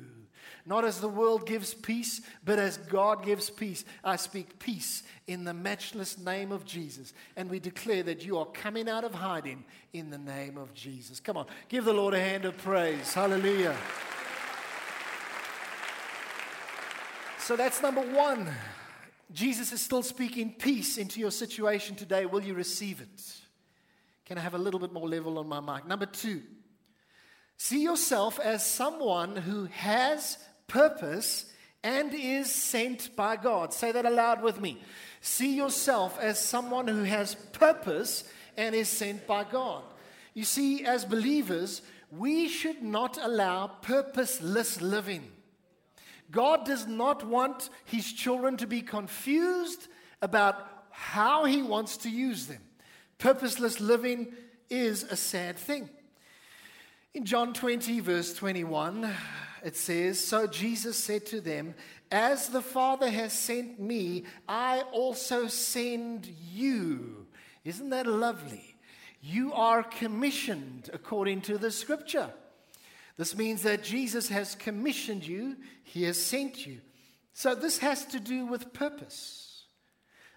Not 0.67 0.85
as 0.85 1.01
the 1.01 1.09
world 1.09 1.47
gives 1.47 1.75
peace, 1.75 2.21
but 2.45 2.59
as 2.59 2.77
God 2.77 3.25
gives 3.25 3.51
peace. 3.51 3.85
I 4.05 4.17
speak 4.17 4.59
peace 4.59 5.03
in 5.27 5.45
the 5.45 5.55
matchless 5.55 6.19
name 6.19 6.53
of 6.53 6.65
Jesus. 6.65 7.13
And 7.37 7.51
we 7.51 7.59
declare 7.59 8.03
that 8.05 8.25
you 8.25 8.39
are 8.39 8.47
coming 8.47 8.89
out 8.89 9.05
of 9.05 9.15
hiding 9.15 9.65
in 9.93 10.11
the 10.11 10.19
name 10.19 10.59
of 10.59 10.73
Jesus. 10.75 11.19
Come 11.19 11.37
on, 11.37 11.47
give 11.69 11.85
the 11.85 11.93
Lord 11.93 12.15
a 12.15 12.21
hand 12.21 12.45
of 12.45 12.57
praise. 12.59 13.13
Hallelujah. 13.15 13.77
So 17.51 17.57
that's 17.57 17.83
number 17.83 18.03
one. 18.03 18.49
Jesus 19.33 19.73
is 19.73 19.81
still 19.81 20.05
speaking 20.05 20.53
peace 20.53 20.99
into 20.99 21.19
your 21.19 21.33
situation 21.33 21.97
today. 21.97 22.25
Will 22.25 22.45
you 22.45 22.55
receive 22.55 23.01
it? 23.01 23.41
Can 24.25 24.39
I 24.39 24.41
have 24.41 24.55
a 24.55 24.59
little 24.59 24.79
bit 24.79 24.93
more 24.93 25.09
level 25.09 25.37
on 25.37 25.49
my 25.49 25.59
mic? 25.59 25.85
Number 25.85 26.07
two, 26.07 26.43
see 27.57 27.83
yourself 27.83 28.39
as 28.39 28.65
someone 28.65 29.35
who 29.35 29.65
has 29.65 30.39
purpose 30.69 31.53
and 31.83 32.15
is 32.15 32.55
sent 32.55 33.17
by 33.17 33.35
God. 33.35 33.75
Say 33.75 33.91
that 33.91 34.07
aloud 34.07 34.45
with 34.45 34.61
me. 34.61 34.81
See 35.21 35.57
yourself 35.57 36.21
as 36.21 36.39
someone 36.39 36.87
who 36.87 37.03
has 37.03 37.35
purpose 37.35 38.23
and 38.57 38.77
is 38.77 38.89
sent 38.89 39.27
by 39.27 39.43
God. 39.43 39.83
You 40.35 40.45
see, 40.45 40.85
as 40.85 41.05
believers, 41.05 41.83
we 42.13 42.47
should 42.47 42.81
not 42.81 43.19
allow 43.21 43.67
purposeless 43.67 44.81
living. 44.81 45.33
God 46.31 46.65
does 46.65 46.87
not 46.87 47.27
want 47.27 47.71
his 47.85 48.13
children 48.13 48.57
to 48.59 48.67
be 48.67 48.83
confused 48.83 49.89
about 50.23 50.67
how 50.91 51.45
he 51.45 51.63
wants 51.63 51.97
to 51.99 52.11
use 52.11 52.47
them. 52.47 52.63
Purposeless 53.19 53.81
living 53.81 54.33
is 54.69 55.03
a 55.05 55.17
sad 55.17 55.57
thing. 55.57 55.89
In 57.13 57.25
John 57.25 57.53
20, 57.53 58.01
verse 58.01 58.33
21, 58.35 59.13
it 59.65 59.77
says, 59.77 60.21
So 60.21 60.47
Jesus 60.47 60.97
said 60.97 61.27
to 61.27 61.41
them, 61.41 61.75
As 62.11 62.49
the 62.49 62.63
Father 62.63 63.11
has 63.11 63.33
sent 63.33 63.81
me, 63.81 64.25
I 64.49 64.83
also 64.93 65.49
send 65.49 66.27
you. 66.53 67.27
Isn't 67.65 67.91
that 67.91 68.07
lovely? 68.07 68.77
You 69.21 69.53
are 69.53 69.83
commissioned 69.83 70.89
according 70.93 71.43
to 71.43 71.59
the 71.59 71.71
scripture. 71.71 72.31
This 73.21 73.37
means 73.37 73.65
that 73.65 73.83
Jesus 73.83 74.31
has 74.31 74.55
commissioned 74.55 75.27
you, 75.27 75.59
He 75.85 76.05
has 76.05 76.17
sent 76.19 76.67
you. 76.67 76.81
So 77.35 77.55
this 77.55 77.77
has 77.77 78.07
to 78.07 78.19
do 78.19 78.47
with 78.47 78.73
purpose. 78.73 79.65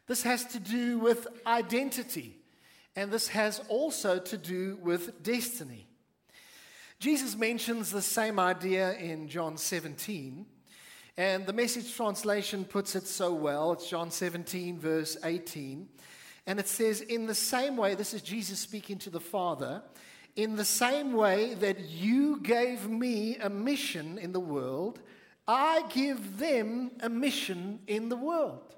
This 0.06 0.24
has 0.24 0.44
to 0.48 0.60
do 0.60 1.00
with 1.00 1.26
identity. 1.48 2.36
And 2.94 3.10
this 3.10 3.30
has 3.30 3.62
also 3.70 4.20
to 4.20 4.38
do 4.38 4.78
with 4.82 5.24
destiny. 5.24 5.88
Jesus 7.00 7.38
mentions 7.38 7.90
the 7.90 8.02
same 8.02 8.38
idea 8.38 8.96
in 8.96 9.30
John 9.30 9.56
17. 9.56 10.46
And 11.16 11.46
the 11.46 11.54
message 11.54 11.96
translation 11.96 12.66
puts 12.66 12.98
it 12.98 13.08
so 13.08 13.34
well. 13.34 13.72
It's 13.72 13.90
John 13.90 14.12
17, 14.12 14.78
verse 14.78 15.16
18. 15.24 15.88
And 16.48 16.60
it 16.60 16.68
says, 16.68 17.00
In 17.00 17.28
the 17.28 17.34
same 17.34 17.78
way, 17.78 17.96
this 17.96 18.14
is 18.14 18.22
Jesus 18.22 18.60
speaking 18.60 18.98
to 18.98 19.10
the 19.10 19.22
Father, 19.22 19.84
in 20.36 20.56
the 20.56 20.66
same 20.66 21.14
way 21.14 21.54
that 21.56 21.80
you 21.80 22.40
gave 22.42 22.90
me 22.90 23.38
a 23.38 23.50
mission 23.50 24.18
in 24.18 24.32
the 24.32 24.40
world, 24.40 25.00
I 25.48 25.84
give 25.90 26.38
them 26.38 26.92
a 27.02 27.10
mission 27.10 27.80
in 27.88 28.10
the 28.10 28.16
world. 28.16 28.76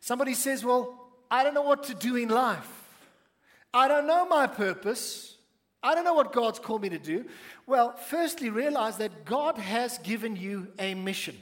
Somebody 0.00 0.34
says, 0.34 0.64
Well, 0.64 1.00
I 1.30 1.42
don't 1.42 1.54
know 1.54 1.62
what 1.62 1.84
to 1.84 1.94
do 1.94 2.16
in 2.16 2.28
life. 2.28 2.70
I 3.72 3.88
don't 3.88 4.06
know 4.06 4.26
my 4.26 4.46
purpose. 4.46 5.36
I 5.82 5.94
don't 5.94 6.04
know 6.04 6.14
what 6.14 6.32
God's 6.32 6.58
called 6.58 6.82
me 6.82 6.88
to 6.90 6.98
do. 6.98 7.26
Well, 7.66 7.94
firstly, 8.08 8.50
realize 8.50 8.96
that 8.98 9.24
God 9.24 9.58
has 9.58 9.98
given 9.98 10.36
you 10.36 10.68
a 10.78 10.94
mission. 10.94 11.36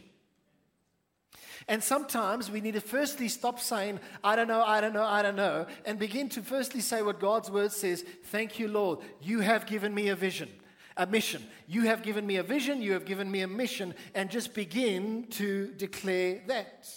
And 1.73 1.83
sometimes 1.83 2.51
we 2.51 2.61
need 2.61 2.75
to 2.75 2.83
firstly 2.83 3.29
stop 3.29 3.59
saying, 3.59 3.99
I 4.23 4.37
don't 4.37 4.47
know, 4.47 4.63
I 4.63 4.83
don't 4.83 4.93
know, 4.93 5.05
I 5.05 5.23
don't 5.23 5.37
know, 5.37 5.65
and 5.87 5.99
begin 5.99 6.29
to 6.29 6.43
firstly 6.43 6.83
say 6.83 7.01
what 7.01 7.19
God's 7.19 7.51
word 7.51 7.73
says 7.73 8.05
Thank 8.25 8.59
you, 8.59 8.69
Lord. 8.69 8.99
You 9.23 9.41
have 9.41 9.65
given 9.65 9.95
me 9.95 10.09
a 10.09 10.15
vision, 10.15 10.51
a 10.99 11.07
mission. 11.07 11.43
You 11.67 11.85
have 11.85 12.03
given 12.03 12.27
me 12.27 12.37
a 12.37 12.43
vision, 12.43 12.83
you 12.83 12.93
have 12.93 13.07
given 13.07 13.31
me 13.31 13.41
a 13.41 13.49
mission, 13.49 13.95
and 14.15 14.31
just 14.31 14.53
begin 14.53 15.29
to 15.31 15.69
declare 15.79 16.43
that. 16.47 16.93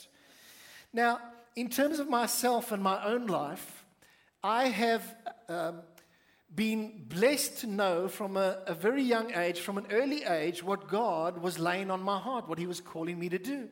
Now, 0.92 1.22
in 1.56 1.70
terms 1.70 2.00
of 2.00 2.10
myself 2.10 2.74
and 2.74 2.84
my 2.84 3.02
own 3.06 3.28
life, 3.28 3.86
I 4.44 4.68
have. 4.68 5.16
Um, 5.48 5.84
been 6.54 7.04
blessed 7.10 7.58
to 7.58 7.68
know 7.68 8.08
from 8.08 8.38
a, 8.38 8.60
a, 8.66 8.74
very 8.74 9.04
young 9.04 9.34
age, 9.34 9.60
from 9.60 9.78
an 9.78 9.86
early 9.92 10.24
age, 10.24 10.64
what 10.64 10.88
God 10.88 11.40
was 11.40 11.60
laying 11.60 11.92
on 11.92 12.02
my 12.02 12.18
heart, 12.18 12.48
what 12.48 12.58
He 12.58 12.66
was 12.66 12.80
calling 12.80 13.20
me 13.20 13.28
to 13.28 13.38
do 13.38 13.68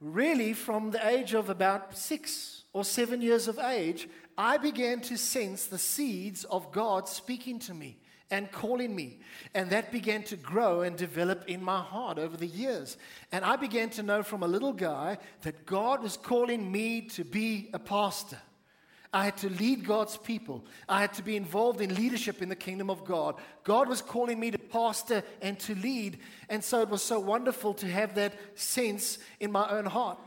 really 0.00 0.52
from 0.52 0.90
the 0.90 1.06
age 1.06 1.34
of 1.34 1.48
about 1.48 1.96
six 1.96 2.64
or 2.72 2.84
seven 2.84 3.20
years 3.20 3.48
of 3.48 3.58
age, 3.58 4.08
I 4.36 4.56
began 4.56 5.00
to 5.02 5.16
sense 5.16 5.66
the 5.66 5.78
seeds 5.78 6.44
of 6.44 6.70
God 6.70 7.08
speaking 7.08 7.58
to 7.60 7.74
me 7.74 7.98
and 8.30 8.52
calling 8.52 8.94
me. 8.94 9.18
And 9.54 9.70
that 9.70 9.90
began 9.90 10.22
to 10.24 10.36
grow 10.36 10.82
and 10.82 10.96
develop 10.96 11.44
in 11.48 11.62
my 11.62 11.80
heart 11.80 12.18
over 12.18 12.36
the 12.36 12.46
years. 12.46 12.96
And 13.32 13.44
I 13.44 13.56
began 13.56 13.90
to 13.90 14.02
know 14.02 14.22
from 14.22 14.42
a 14.42 14.48
little 14.48 14.72
guy 14.72 15.18
that 15.42 15.66
God 15.66 16.02
was 16.02 16.16
calling 16.16 16.70
me 16.70 17.02
to 17.08 17.24
be 17.24 17.70
a 17.72 17.78
pastor. 17.78 18.38
I 19.12 19.24
had 19.24 19.38
to 19.38 19.48
lead 19.48 19.86
God's 19.86 20.18
people. 20.18 20.64
I 20.88 21.00
had 21.00 21.14
to 21.14 21.22
be 21.22 21.36
involved 21.36 21.80
in 21.80 21.94
leadership 21.94 22.42
in 22.42 22.50
the 22.50 22.56
kingdom 22.56 22.90
of 22.90 23.04
God. 23.04 23.36
God 23.64 23.88
was 23.88 24.02
calling 24.02 24.38
me 24.38 24.50
to 24.50 24.58
pastor 24.58 25.22
and 25.40 25.58
to 25.60 25.74
lead. 25.74 26.18
And 26.50 26.62
so 26.62 26.82
it 26.82 26.90
was 26.90 27.02
so 27.02 27.18
wonderful 27.18 27.72
to 27.74 27.86
have 27.86 28.14
that 28.16 28.34
sense 28.54 29.18
in 29.40 29.50
my 29.50 29.68
own 29.70 29.86
heart. 29.86 30.18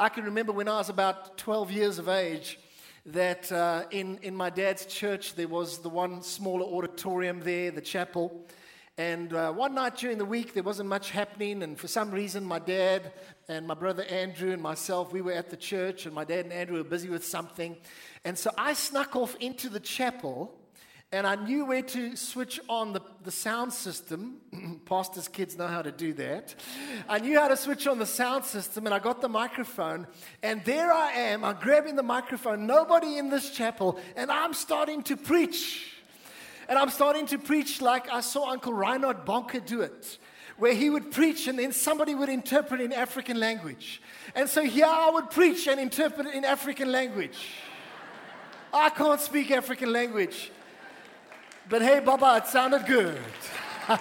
I 0.00 0.08
can 0.08 0.24
remember 0.24 0.52
when 0.52 0.68
I 0.68 0.78
was 0.78 0.88
about 0.88 1.36
12 1.36 1.70
years 1.70 1.98
of 1.98 2.08
age 2.08 2.58
that 3.06 3.52
uh, 3.52 3.84
in, 3.90 4.18
in 4.22 4.34
my 4.34 4.48
dad's 4.48 4.86
church 4.86 5.34
there 5.34 5.48
was 5.48 5.78
the 5.78 5.90
one 5.90 6.22
smaller 6.22 6.64
auditorium 6.64 7.40
there, 7.40 7.70
the 7.70 7.82
chapel. 7.82 8.46
And 8.96 9.32
uh, 9.32 9.50
one 9.52 9.74
night 9.74 9.96
during 9.96 10.18
the 10.18 10.24
week, 10.24 10.54
there 10.54 10.62
wasn't 10.62 10.88
much 10.88 11.10
happening. 11.10 11.64
And 11.64 11.76
for 11.76 11.88
some 11.88 12.12
reason, 12.12 12.44
my 12.44 12.60
dad 12.60 13.12
and 13.48 13.66
my 13.66 13.74
brother 13.74 14.04
Andrew 14.04 14.52
and 14.52 14.62
myself, 14.62 15.12
we 15.12 15.20
were 15.20 15.32
at 15.32 15.50
the 15.50 15.56
church, 15.56 16.06
and 16.06 16.14
my 16.14 16.22
dad 16.22 16.44
and 16.44 16.52
Andrew 16.52 16.76
were 16.76 16.84
busy 16.84 17.08
with 17.08 17.24
something. 17.24 17.76
And 18.24 18.38
so 18.38 18.52
I 18.56 18.74
snuck 18.74 19.16
off 19.16 19.34
into 19.40 19.68
the 19.68 19.80
chapel, 19.80 20.56
and 21.10 21.26
I 21.26 21.34
knew 21.34 21.64
where 21.64 21.82
to 21.82 22.14
switch 22.14 22.60
on 22.68 22.92
the, 22.92 23.00
the 23.24 23.32
sound 23.32 23.72
system. 23.72 24.36
Pastors' 24.84 25.26
kids 25.26 25.58
know 25.58 25.66
how 25.66 25.82
to 25.82 25.90
do 25.90 26.12
that. 26.14 26.54
I 27.08 27.18
knew 27.18 27.36
how 27.36 27.48
to 27.48 27.56
switch 27.56 27.88
on 27.88 27.98
the 27.98 28.06
sound 28.06 28.44
system, 28.44 28.86
and 28.86 28.94
I 28.94 29.00
got 29.00 29.20
the 29.20 29.28
microphone. 29.28 30.06
And 30.40 30.64
there 30.64 30.92
I 30.92 31.10
am, 31.10 31.42
I'm 31.42 31.56
grabbing 31.56 31.96
the 31.96 32.04
microphone, 32.04 32.68
nobody 32.68 33.18
in 33.18 33.28
this 33.28 33.50
chapel, 33.50 33.98
and 34.14 34.30
I'm 34.30 34.54
starting 34.54 35.02
to 35.04 35.16
preach. 35.16 35.93
And 36.68 36.78
I'm 36.78 36.90
starting 36.90 37.26
to 37.26 37.38
preach 37.38 37.80
like 37.80 38.10
I 38.10 38.20
saw 38.20 38.50
Uncle 38.50 38.72
Reinhard 38.72 39.24
Bonnke 39.24 39.64
do 39.64 39.82
it, 39.82 40.18
where 40.56 40.74
he 40.74 40.90
would 40.90 41.10
preach 41.10 41.46
and 41.48 41.58
then 41.58 41.72
somebody 41.72 42.14
would 42.14 42.28
interpret 42.28 42.80
in 42.80 42.92
African 42.92 43.38
language. 43.38 44.00
And 44.34 44.48
so 44.48 44.62
here 44.62 44.86
I 44.86 45.10
would 45.10 45.30
preach 45.30 45.66
and 45.66 45.78
interpret 45.80 46.26
in 46.28 46.44
African 46.44 46.90
language. 46.90 47.38
I 48.72 48.90
can't 48.90 49.20
speak 49.20 49.50
African 49.50 49.92
language. 49.92 50.50
But 51.68 51.82
hey, 51.82 52.00
Baba, 52.00 52.42
it 52.44 52.46
sounded 52.48 52.84
good. 52.86 53.18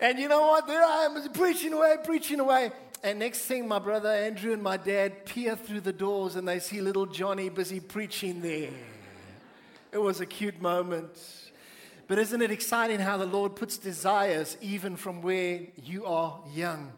and 0.00 0.18
you 0.18 0.28
know 0.28 0.40
what? 0.42 0.66
There 0.66 0.82
I 0.82 1.04
am 1.04 1.32
preaching 1.32 1.72
away, 1.72 1.96
preaching 2.04 2.40
away. 2.40 2.72
And 3.02 3.18
next 3.18 3.40
thing, 3.40 3.66
my 3.66 3.78
brother 3.78 4.10
Andrew 4.10 4.52
and 4.52 4.62
my 4.62 4.76
dad 4.76 5.24
peer 5.24 5.56
through 5.56 5.80
the 5.80 5.92
doors 5.92 6.36
and 6.36 6.46
they 6.46 6.58
see 6.58 6.80
little 6.80 7.06
Johnny 7.06 7.48
busy 7.48 7.80
preaching 7.80 8.42
there. 8.42 8.70
It 9.92 9.98
was 9.98 10.20
a 10.20 10.26
cute 10.26 10.60
moment. 10.60 11.10
But 12.06 12.18
isn't 12.18 12.42
it 12.42 12.50
exciting 12.50 12.98
how 13.00 13.16
the 13.16 13.26
Lord 13.26 13.56
puts 13.56 13.78
desires 13.78 14.56
even 14.60 14.96
from 14.96 15.22
where 15.22 15.60
you 15.76 16.06
are 16.06 16.40
young? 16.52 16.92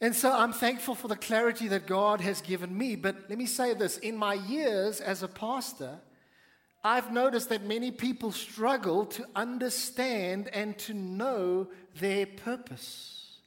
And 0.00 0.14
so 0.14 0.32
I'm 0.32 0.52
thankful 0.52 0.94
for 0.94 1.08
the 1.08 1.16
clarity 1.16 1.68
that 1.68 1.86
God 1.86 2.20
has 2.22 2.40
given 2.40 2.76
me. 2.76 2.96
But 2.96 3.16
let 3.28 3.38
me 3.38 3.46
say 3.46 3.74
this 3.74 3.98
in 3.98 4.16
my 4.16 4.34
years 4.34 5.00
as 5.00 5.22
a 5.22 5.28
pastor, 5.28 6.00
I've 6.82 7.12
noticed 7.12 7.50
that 7.50 7.64
many 7.64 7.90
people 7.90 8.32
struggle 8.32 9.04
to 9.06 9.26
understand 9.36 10.48
and 10.48 10.78
to 10.78 10.94
know 10.94 11.68
their 11.98 12.24
purpose. 12.24 13.38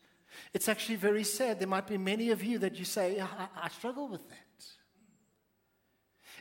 It's 0.53 0.69
actually 0.69 0.97
very 0.97 1.23
sad. 1.23 1.59
There 1.59 1.67
might 1.67 1.87
be 1.87 1.97
many 1.97 2.29
of 2.29 2.43
you 2.43 2.59
that 2.59 2.77
you 2.77 2.85
say, 2.85 3.19
I, 3.19 3.47
I 3.63 3.69
struggle 3.69 4.07
with 4.07 4.27
that. 4.29 4.42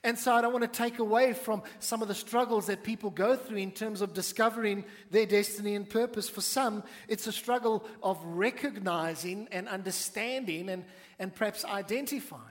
And 0.04 0.18
so 0.18 0.34
I 0.34 0.40
don't 0.40 0.52
want 0.52 0.64
to 0.64 0.78
take 0.78 0.98
away 0.98 1.32
from 1.32 1.62
some 1.78 2.02
of 2.02 2.08
the 2.08 2.14
struggles 2.14 2.66
that 2.66 2.82
people 2.82 3.10
go 3.10 3.36
through 3.36 3.58
in 3.58 3.70
terms 3.70 4.00
of 4.00 4.14
discovering 4.14 4.84
their 5.10 5.26
destiny 5.26 5.76
and 5.76 5.88
purpose. 5.88 6.28
For 6.28 6.40
some, 6.40 6.82
it's 7.06 7.28
a 7.28 7.32
struggle 7.32 7.84
of 8.02 8.18
recognizing 8.24 9.46
and 9.52 9.68
understanding 9.68 10.68
and, 10.68 10.84
and 11.20 11.32
perhaps 11.32 11.64
identifying. 11.64 12.42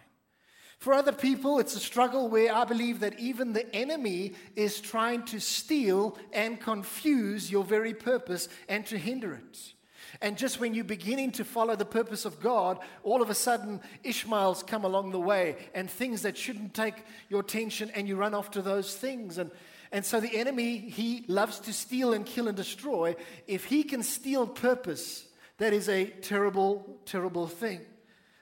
For 0.77 0.93
other 0.93 1.11
people, 1.11 1.59
it's 1.59 1.75
a 1.75 1.79
struggle 1.79 2.29
where 2.29 2.55
I 2.55 2.63
believe 2.63 3.01
that 3.01 3.19
even 3.19 3.53
the 3.53 3.75
enemy 3.75 4.33
is 4.55 4.79
trying 4.79 5.25
to 5.25 5.39
steal 5.39 6.17
and 6.31 6.59
confuse 6.59 7.51
your 7.51 7.63
very 7.63 7.93
purpose 7.93 8.47
and 8.67 8.85
to 8.87 8.97
hinder 8.97 9.33
it. 9.33 9.73
And 10.21 10.37
just 10.37 10.59
when 10.59 10.75
you're 10.75 10.83
beginning 10.83 11.31
to 11.33 11.43
follow 11.43 11.75
the 11.75 11.85
purpose 11.85 12.25
of 12.25 12.39
God, 12.39 12.77
all 13.03 13.23
of 13.23 13.31
a 13.31 13.35
sudden 13.35 13.81
Ishmael's 14.03 14.61
come 14.61 14.85
along 14.85 15.11
the 15.11 15.19
way 15.19 15.55
and 15.73 15.89
things 15.89 16.21
that 16.21 16.37
shouldn't 16.37 16.75
take 16.75 16.93
your 17.27 17.39
attention, 17.39 17.89
and 17.95 18.07
you 18.07 18.15
run 18.15 18.35
off 18.35 18.51
to 18.51 18.61
those 18.61 18.95
things. 18.95 19.39
And, 19.39 19.49
and 19.91 20.05
so 20.05 20.19
the 20.19 20.37
enemy, 20.37 20.77
he 20.77 21.25
loves 21.27 21.59
to 21.61 21.73
steal 21.73 22.13
and 22.13 22.25
kill 22.25 22.47
and 22.47 22.55
destroy. 22.55 23.15
If 23.47 23.65
he 23.65 23.83
can 23.83 24.03
steal 24.03 24.45
purpose, 24.45 25.25
that 25.57 25.73
is 25.73 25.89
a 25.89 26.05
terrible, 26.05 26.99
terrible 27.05 27.47
thing. 27.47 27.81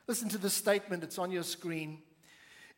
Listen 0.06 0.28
to 0.30 0.38
the 0.38 0.50
statement, 0.50 1.04
it's 1.04 1.18
on 1.18 1.32
your 1.32 1.44
screen. 1.44 2.00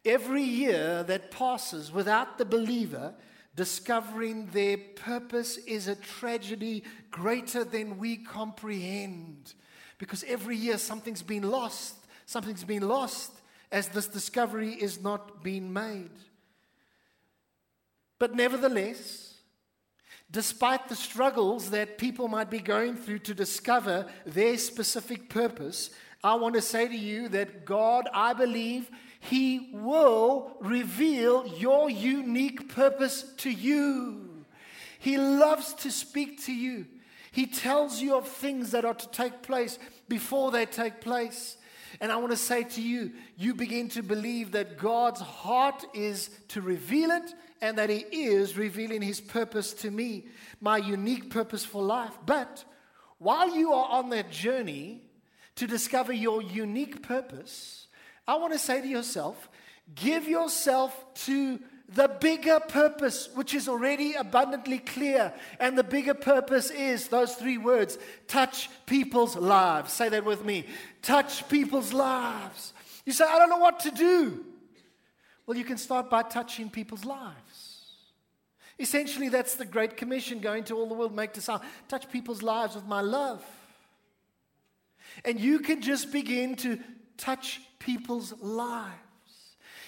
Every 0.06 0.44
year 0.44 1.04
that 1.04 1.32
passes 1.32 1.92
without 1.92 2.38
the 2.38 2.46
believer 2.46 3.16
Discovering 3.56 4.48
their 4.48 4.78
purpose 4.78 5.58
is 5.58 5.88
a 5.88 5.96
tragedy 5.96 6.84
greater 7.10 7.64
than 7.64 7.98
we 7.98 8.18
comprehend. 8.18 9.54
Because 9.98 10.24
every 10.24 10.56
year 10.56 10.78
something's 10.78 11.22
been 11.22 11.50
lost, 11.50 11.96
something's 12.26 12.64
been 12.64 12.88
lost 12.88 13.32
as 13.72 13.88
this 13.90 14.08
discovery 14.08 14.74
is 14.74 15.02
not 15.02 15.44
being 15.44 15.72
made. 15.72 16.12
But 18.20 18.36
nevertheless, 18.36 19.36
despite 20.30 20.88
the 20.88 20.96
struggles 20.96 21.72
that 21.72 21.98
people 21.98 22.28
might 22.28 22.50
be 22.50 22.60
going 22.60 22.96
through 22.96 23.20
to 23.20 23.34
discover 23.34 24.06
their 24.26 24.58
specific 24.58 25.30
purpose, 25.30 25.90
I 26.24 26.36
want 26.36 26.56
to 26.56 26.62
say 26.62 26.88
to 26.88 26.96
you 26.96 27.30
that 27.30 27.66
God, 27.66 28.08
I 28.14 28.34
believe, 28.34 28.90
He 29.22 29.70
will 29.72 30.58
reveal 30.60 31.46
your 31.46 31.90
unique 31.90 32.74
purpose 32.74 33.24
to 33.38 33.52
you. 33.52 34.46
He 34.98 35.18
loves 35.18 35.74
to 35.76 35.92
speak 35.92 36.44
to 36.46 36.54
you. 36.54 36.88
He 37.32 37.46
tells 37.46 38.02
you 38.02 38.16
of 38.16 38.28
things 38.28 38.72
that 38.72 38.84
are 38.84 38.96
to 38.96 39.10
take 39.10 39.44
place 39.44 39.78
before 40.10 40.52
they 40.52 40.66
take 40.66 41.02
place. 41.02 41.56
And 42.02 42.12
I 42.12 42.18
want 42.18 42.32
to 42.32 42.38
say 42.38 42.64
to 42.64 42.82
you, 42.82 43.12
you 43.38 43.54
begin 43.54 43.90
to 43.90 44.02
believe 44.02 44.54
that 44.54 44.78
God's 44.78 45.22
heart 45.22 45.86
is 45.94 46.32
to 46.50 46.62
reveal 46.62 47.12
it 47.12 47.34
and 47.62 47.78
that 47.78 47.92
He 47.92 48.00
is 48.00 48.58
revealing 48.58 49.04
His 49.04 49.22
purpose 49.22 49.74
to 49.76 49.92
me, 49.92 50.26
my 50.60 50.78
unique 50.78 51.30
purpose 51.30 51.64
for 51.64 51.84
life. 51.84 52.18
But 52.26 52.64
while 53.20 53.56
you 53.56 53.72
are 53.74 53.88
on 54.00 54.10
that 54.10 54.32
journey 54.32 55.04
to 55.58 55.68
discover 55.68 56.12
your 56.12 56.42
unique 56.42 57.04
purpose, 57.04 57.81
I 58.28 58.36
want 58.36 58.54
to 58.54 58.60
say 58.60 58.82
to 58.82 58.88
yourself, 58.88 59.50
give 59.96 60.28
yourself 60.28 61.06
to 61.26 61.60
the 61.94 62.08
bigger 62.08 62.60
purpose, 62.60 63.30
which 63.34 63.54
is 63.54 63.68
already 63.68 64.14
abundantly 64.14 64.80
clear. 64.80 65.34
And 65.60 65.78
the 65.78 65.84
bigger 65.84 66.14
purpose 66.14 66.72
is 66.72 67.10
those 67.10 67.36
three 67.36 67.58
words 67.58 67.98
touch 68.28 68.70
people's 68.86 69.36
lives. 69.36 69.92
Say 69.92 70.10
that 70.10 70.26
with 70.26 70.46
me 70.46 70.66
touch 71.02 71.48
people's 71.50 71.92
lives. 71.92 72.74
You 73.06 73.14
say, 73.14 73.26
I 73.26 73.40
don't 73.40 73.50
know 73.50 73.58
what 73.58 73.82
to 73.82 73.92
do. 73.92 74.46
Well, 75.46 75.58
you 75.58 75.66
can 75.66 75.78
start 75.78 76.10
by 76.10 76.24
touching 76.24 76.70
people's 76.70 77.04
lives. 77.04 77.72
Essentially, 78.80 79.30
that's 79.30 79.56
the 79.56 79.66
Great 79.66 79.98
Commission 79.98 80.40
going 80.40 80.64
to 80.66 80.76
all 80.76 80.88
the 80.88 80.94
world, 80.94 81.16
make 81.16 81.34
disciples, 81.34 81.70
touch 81.88 82.10
people's 82.12 82.42
lives 82.42 82.76
with 82.76 82.86
my 82.86 83.02
love. 83.02 83.44
And 85.26 85.40
you 85.40 85.60
can 85.60 85.82
just 85.82 86.12
begin 86.12 86.56
to 86.58 86.80
touch 87.22 87.62
people's 87.80 88.34
lives. 88.42 88.96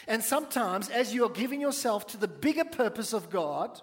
And 0.08 0.24
sometimes, 0.24 0.89
as 0.89 1.13
you're 1.13 1.30
giving 1.30 1.60
yourself 1.60 2.08
to 2.08 2.17
the 2.17 2.28
bigger 2.28 2.65
purpose 2.65 3.13
of 3.13 3.30
God, 3.30 3.82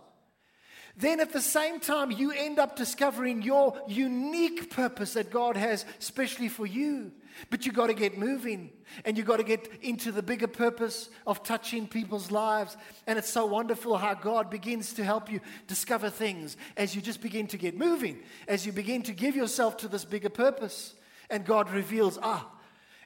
then 0.97 1.21
at 1.21 1.33
the 1.33 1.41
same 1.41 1.81
time, 1.81 2.11
you 2.11 2.31
end 2.31 2.59
up 2.59 2.77
discovering 2.77 3.43
your 3.43 3.81
unique 3.89 4.71
purpose 4.71 5.15
that 5.15 5.31
God 5.31 5.57
has 5.57 5.85
specially 5.99 6.49
for 6.49 6.67
you. 6.67 7.13
But 7.49 7.65
you 7.65 7.73
got 7.73 7.87
to 7.87 7.95
get 7.95 8.19
moving 8.19 8.71
and 9.05 9.17
you 9.17 9.23
got 9.23 9.39
to 9.39 9.45
get 9.45 9.67
into 9.81 10.13
the 10.13 10.23
bigger 10.23 10.49
purpose 10.49 11.09
of 11.27 11.43
touching 11.43 11.87
people's 11.87 12.31
lives. 12.31 12.77
And 13.07 13.19
it's 13.19 13.31
so 13.31 13.47
wonderful 13.47 13.97
how 13.97 14.15
God 14.15 14.51
begins 14.51 14.93
to 14.95 15.05
help 15.05 15.31
you 15.31 15.41
discover 15.67 16.11
things 16.11 16.57
as 16.77 16.95
you 16.95 17.01
just 17.01 17.23
begin 17.23 17.47
to 17.47 17.57
get 17.57 17.79
moving, 17.79 18.19
as 18.47 18.67
you 18.67 18.73
begin 18.73 19.03
to 19.05 19.13
give 19.13 19.37
yourself 19.37 19.79
to 19.79 19.89
this 19.89 20.05
bigger 20.05 20.29
purpose. 20.29 20.95
And 21.31 21.47
God 21.47 21.71
reveals, 21.71 22.19
ah, 22.21 22.47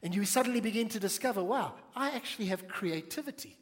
and 0.04 0.14
you 0.14 0.26
suddenly 0.26 0.60
begin 0.60 0.88
to 0.90 1.00
discover, 1.00 1.42
wow, 1.42 1.72
I 1.96 2.10
actually 2.10 2.46
have 2.46 2.68
creativity. 2.68 3.56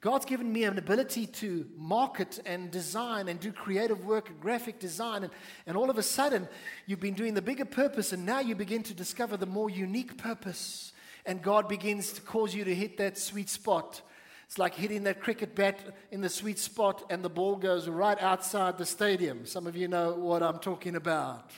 God's 0.00 0.24
given 0.24 0.50
me 0.50 0.62
an 0.64 0.78
ability 0.78 1.26
to 1.26 1.66
market 1.76 2.38
and 2.46 2.70
design 2.70 3.28
and 3.28 3.38
do 3.38 3.52
creative 3.52 4.06
work 4.06 4.30
and 4.30 4.40
graphic 4.40 4.78
design. 4.78 5.24
And, 5.24 5.32
and 5.66 5.76
all 5.76 5.90
of 5.90 5.98
a 5.98 6.02
sudden, 6.02 6.48
you've 6.86 7.00
been 7.00 7.14
doing 7.14 7.34
the 7.34 7.42
bigger 7.42 7.64
purpose, 7.64 8.12
and 8.12 8.24
now 8.24 8.38
you 8.38 8.54
begin 8.54 8.84
to 8.84 8.94
discover 8.94 9.36
the 9.36 9.46
more 9.46 9.68
unique 9.68 10.16
purpose. 10.16 10.92
And 11.26 11.42
God 11.42 11.68
begins 11.68 12.12
to 12.12 12.22
cause 12.22 12.54
you 12.54 12.64
to 12.64 12.74
hit 12.74 12.96
that 12.98 13.18
sweet 13.18 13.50
spot. 13.50 14.00
It's 14.46 14.58
like 14.58 14.74
hitting 14.74 15.02
that 15.04 15.20
cricket 15.20 15.54
bat 15.54 15.80
in 16.10 16.20
the 16.20 16.30
sweet 16.30 16.58
spot, 16.58 17.04
and 17.10 17.22
the 17.22 17.28
ball 17.28 17.56
goes 17.56 17.88
right 17.88 18.18
outside 18.22 18.78
the 18.78 18.86
stadium. 18.86 19.44
Some 19.44 19.66
of 19.66 19.76
you 19.76 19.88
know 19.88 20.12
what 20.14 20.42
I'm 20.42 20.60
talking 20.60 20.94
about. 20.94 21.50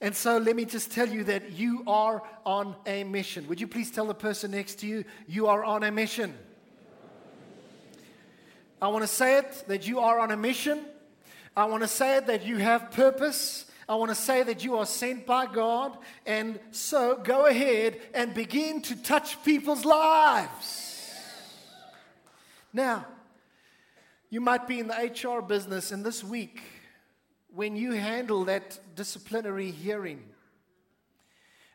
And 0.00 0.14
so 0.14 0.38
let 0.38 0.54
me 0.54 0.64
just 0.64 0.92
tell 0.92 1.08
you 1.08 1.24
that 1.24 1.52
you 1.52 1.82
are 1.86 2.22
on 2.46 2.76
a 2.86 3.02
mission. 3.04 3.48
Would 3.48 3.60
you 3.60 3.66
please 3.66 3.90
tell 3.90 4.06
the 4.06 4.14
person 4.14 4.52
next 4.52 4.76
to 4.80 4.86
you, 4.86 5.04
you 5.26 5.48
are 5.48 5.64
on 5.64 5.82
a 5.82 5.90
mission? 5.90 6.34
I 8.80 8.88
want 8.88 9.02
to 9.02 9.08
say 9.08 9.38
it 9.38 9.64
that 9.66 9.88
you 9.88 9.98
are 9.98 10.20
on 10.20 10.30
a 10.30 10.36
mission. 10.36 10.84
I 11.56 11.64
want 11.64 11.82
to 11.82 11.88
say 11.88 12.18
it 12.18 12.28
that 12.28 12.46
you 12.46 12.58
have 12.58 12.92
purpose. 12.92 13.64
I 13.88 13.96
want 13.96 14.10
to 14.10 14.14
say 14.14 14.44
that 14.44 14.62
you 14.62 14.76
are 14.76 14.86
sent 14.86 15.26
by 15.26 15.46
God. 15.46 15.96
And 16.26 16.60
so 16.70 17.16
go 17.16 17.46
ahead 17.46 17.98
and 18.14 18.32
begin 18.34 18.82
to 18.82 18.94
touch 18.94 19.42
people's 19.42 19.84
lives. 19.84 20.84
Now, 22.72 23.06
you 24.30 24.40
might 24.40 24.68
be 24.68 24.78
in 24.78 24.88
the 24.88 24.94
HR 24.94 25.40
business, 25.40 25.90
and 25.90 26.04
this 26.04 26.22
week, 26.22 26.60
when 27.52 27.76
you 27.76 27.92
handle 27.92 28.44
that 28.44 28.78
disciplinary 28.98 29.70
hearing, 29.70 30.20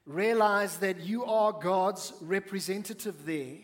realize 0.06 0.76
that 0.80 1.00
you 1.00 1.24
are 1.24 1.54
God's 1.54 2.12
representative 2.20 3.26
there 3.26 3.60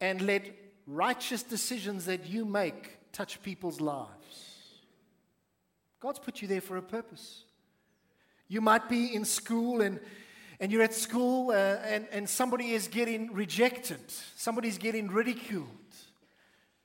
and 0.00 0.22
let 0.22 0.44
righteous 0.86 1.42
decisions 1.42 2.04
that 2.04 2.28
you 2.28 2.44
make 2.44 2.96
touch 3.10 3.42
people's 3.42 3.80
lives. 3.80 4.36
God's 5.98 6.20
put 6.20 6.40
you 6.40 6.46
there 6.46 6.60
for 6.60 6.76
a 6.76 6.82
purpose. 6.82 7.42
You 8.46 8.60
might 8.60 8.88
be 8.88 9.12
in 9.12 9.24
school 9.24 9.80
and, 9.80 9.98
and 10.60 10.70
you're 10.70 10.82
at 10.82 10.94
school 10.94 11.50
uh, 11.50 11.54
and, 11.84 12.06
and 12.12 12.28
somebody 12.28 12.70
is 12.70 12.86
getting 12.86 13.32
rejected, 13.32 13.98
somebody's 14.36 14.78
getting 14.78 15.08
ridiculed. 15.08 15.66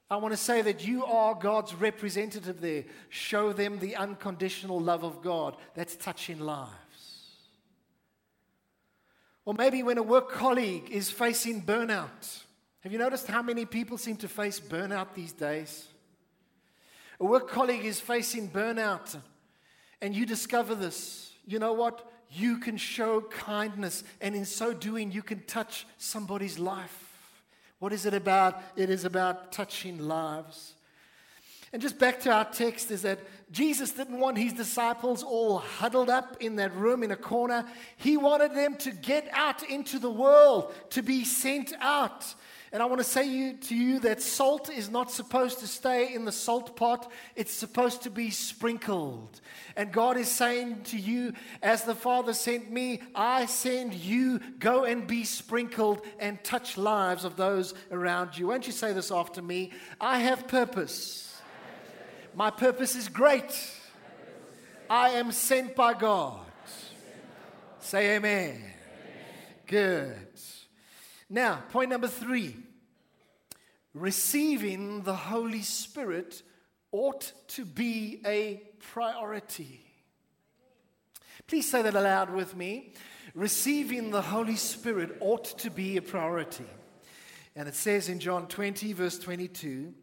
I 0.10 0.16
want 0.16 0.34
to 0.34 0.38
say 0.38 0.62
that 0.62 0.88
you 0.88 1.06
are 1.06 1.36
God's 1.36 1.76
representative 1.76 2.62
there. 2.62 2.86
Show 3.10 3.52
them 3.52 3.80
the 3.80 3.98
unconditional 3.98 4.80
love 4.80 5.04
of 5.04 5.22
God 5.22 5.58
that's 5.76 5.98
touching 5.98 6.40
lives. 6.40 6.72
Or 9.44 9.54
maybe 9.54 9.84
when 9.84 9.98
a 9.98 10.04
work 10.04 10.32
colleague 10.32 10.90
is 10.90 11.10
facing 11.10 11.62
burnout. 11.62 12.44
Have 12.82 12.94
you 12.94 13.00
noticed 13.00 13.28
how 13.28 13.42
many 13.42 13.66
people 13.66 13.98
seem 13.98 14.16
to 14.18 14.30
face 14.30 14.60
burnout 14.60 15.14
these 15.14 15.34
days? 15.34 15.88
A 17.20 17.26
work 17.26 17.50
colleague 17.50 17.84
is 17.84 18.00
facing 18.00 18.50
burnout, 18.50 19.20
and 20.02 20.16
you 20.16 20.26
discover 20.26 20.76
this. 20.76 21.34
You 21.46 21.60
know 21.60 21.74
what? 21.74 22.10
You 22.30 22.60
can 22.60 22.78
show 22.78 23.22
kindness, 23.22 24.04
and 24.22 24.36
in 24.36 24.46
so 24.46 24.74
doing, 24.74 25.12
you 25.12 25.24
can 25.24 25.44
touch 25.46 25.88
somebody's 25.98 26.60
life. 26.60 27.07
What 27.80 27.94
is 27.94 28.06
it 28.06 28.14
about? 28.14 28.62
It 28.76 28.90
is 28.90 29.06
about 29.06 29.52
touching 29.52 30.08
lives. 30.08 30.74
And 31.74 31.82
just 31.82 32.00
back 32.00 32.22
to 32.22 32.32
our 32.32 32.46
text 32.46 32.92
is 32.92 33.02
that 33.02 33.20
Jesus 33.52 33.92
didn't 33.92 34.20
want 34.20 34.38
his 34.38 34.54
disciples 34.54 35.22
all 35.22 35.58
huddled 35.58 36.10
up 36.10 36.38
in 36.40 36.56
that 36.56 36.74
room 36.74 37.04
in 37.04 37.12
a 37.12 37.18
corner. 37.18 37.66
He 37.98 38.16
wanted 38.16 38.56
them 38.56 38.78
to 38.78 38.92
get 38.92 39.30
out 39.34 39.64
into 39.64 40.00
the 40.00 40.10
world, 40.10 40.74
to 40.92 41.04
be 41.04 41.26
sent 41.26 41.74
out. 41.80 42.34
And 42.72 42.84
I 42.84 42.86
want 42.86 43.00
to 43.00 43.06
say 43.06 43.26
you, 43.26 43.54
to 43.54 43.76
you 43.76 44.00
that 44.00 44.22
salt 44.22 44.70
is 44.70 44.90
not 44.90 45.10
supposed 45.10 45.60
to 45.60 45.68
stay 45.68 46.14
in 46.14 46.26
the 46.26 46.32
salt 46.34 46.76
pot, 46.76 47.10
it's 47.36 47.54
supposed 47.54 48.02
to 48.04 48.10
be 48.10 48.30
sprinkled. 48.30 49.40
And 49.78 49.92
God 49.92 50.18
is 50.18 50.28
saying 50.28 50.82
to 50.86 50.98
you, 50.98 51.34
as 51.62 51.84
the 51.84 51.96
Father 51.96 52.34
sent 52.34 52.70
me, 52.70 53.02
I 53.16 53.46
send 53.46 53.94
you, 53.94 54.40
go 54.60 54.84
and 54.84 55.08
be 55.08 55.24
sprinkled 55.24 56.02
and 56.20 56.44
touch 56.44 56.78
lives 56.78 57.24
of 57.24 57.38
those 57.38 57.74
around 57.90 58.38
you. 58.38 58.48
Won't 58.48 58.68
you 58.68 58.74
say 58.74 58.92
this 58.92 59.12
after 59.12 59.42
me? 59.42 59.72
I 60.02 60.20
have 60.20 60.48
purpose. 60.48 61.40
My 62.36 62.52
purpose 62.52 62.96
is 62.96 63.08
great. 63.08 63.72
I 64.90 65.12
am 65.12 65.32
sent 65.32 65.76
by 65.76 65.94
God. 65.94 66.40
Say 67.80 68.18
amen. 68.18 68.62
Good. 69.66 70.28
Now, 71.30 71.64
point 71.70 71.90
number 71.90 72.08
three 72.08 72.56
receiving 73.94 75.02
the 75.02 75.16
Holy 75.16 75.62
Spirit 75.62 76.44
ought 76.92 77.32
to 77.48 77.66
be 77.66 78.22
a 78.26 78.62
priority. 78.80 79.82
Please 81.48 81.70
say 81.70 81.82
that 81.82 81.96
aloud 81.96 82.30
with 82.30 82.56
me. 82.56 82.94
Receiving 83.34 84.12
the 84.12 84.22
Holy 84.22 84.56
Spirit 84.56 85.18
ought 85.20 85.46
to 85.60 85.70
be 85.70 85.98
a 85.98 86.02
priority. 86.02 86.66
And 87.56 87.68
it 87.68 87.76
says 87.76 88.10
in 88.10 88.20
John 88.20 88.48
20, 88.48 88.94
verse 88.94 89.20
22 89.20 89.94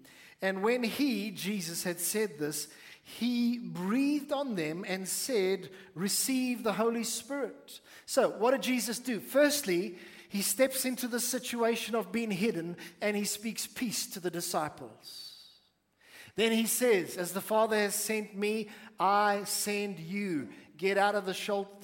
And 0.43 0.63
when 0.63 0.83
he, 0.83 1.31
Jesus, 1.31 1.85
had 1.85 2.01
said 2.01 2.39
this, 2.39 2.69
he 3.03 3.59
breathed 3.59 4.33
on 4.33 4.55
them 4.55 4.85
and 4.89 5.07
said, 5.07 5.69
Receive 5.95 6.63
the 6.63 6.73
Holy 6.73 7.05
Spirit. 7.05 7.81
So, 8.07 8.31
what 8.31 8.53
did 8.53 8.63
Jesus 8.63 8.99
do? 8.99 9.21
Firstly, 9.21 9.97
he 10.35 10.43
steps 10.43 10.85
into 10.85 11.07
the 11.07 11.21
situation 11.21 11.95
of 11.95 12.11
being 12.11 12.33
hidden 12.33 12.77
and 13.01 13.17
he 13.17 13.23
speaks 13.23 13.69
peace 13.69 14.09
to 14.09 14.19
the 14.19 14.33
disciples. 14.33 15.31
Then 16.35 16.51
he 16.51 16.67
says, 16.67 17.17
As 17.17 17.31
the 17.31 17.41
Father 17.41 17.77
has 17.77 17.95
sent 17.95 18.37
me, 18.37 18.69
I 18.99 19.45
send 19.45 20.01
you. 20.01 20.49
Get 20.77 20.99
out 20.99 21.15
of 21.15 21.25
the 21.25 21.35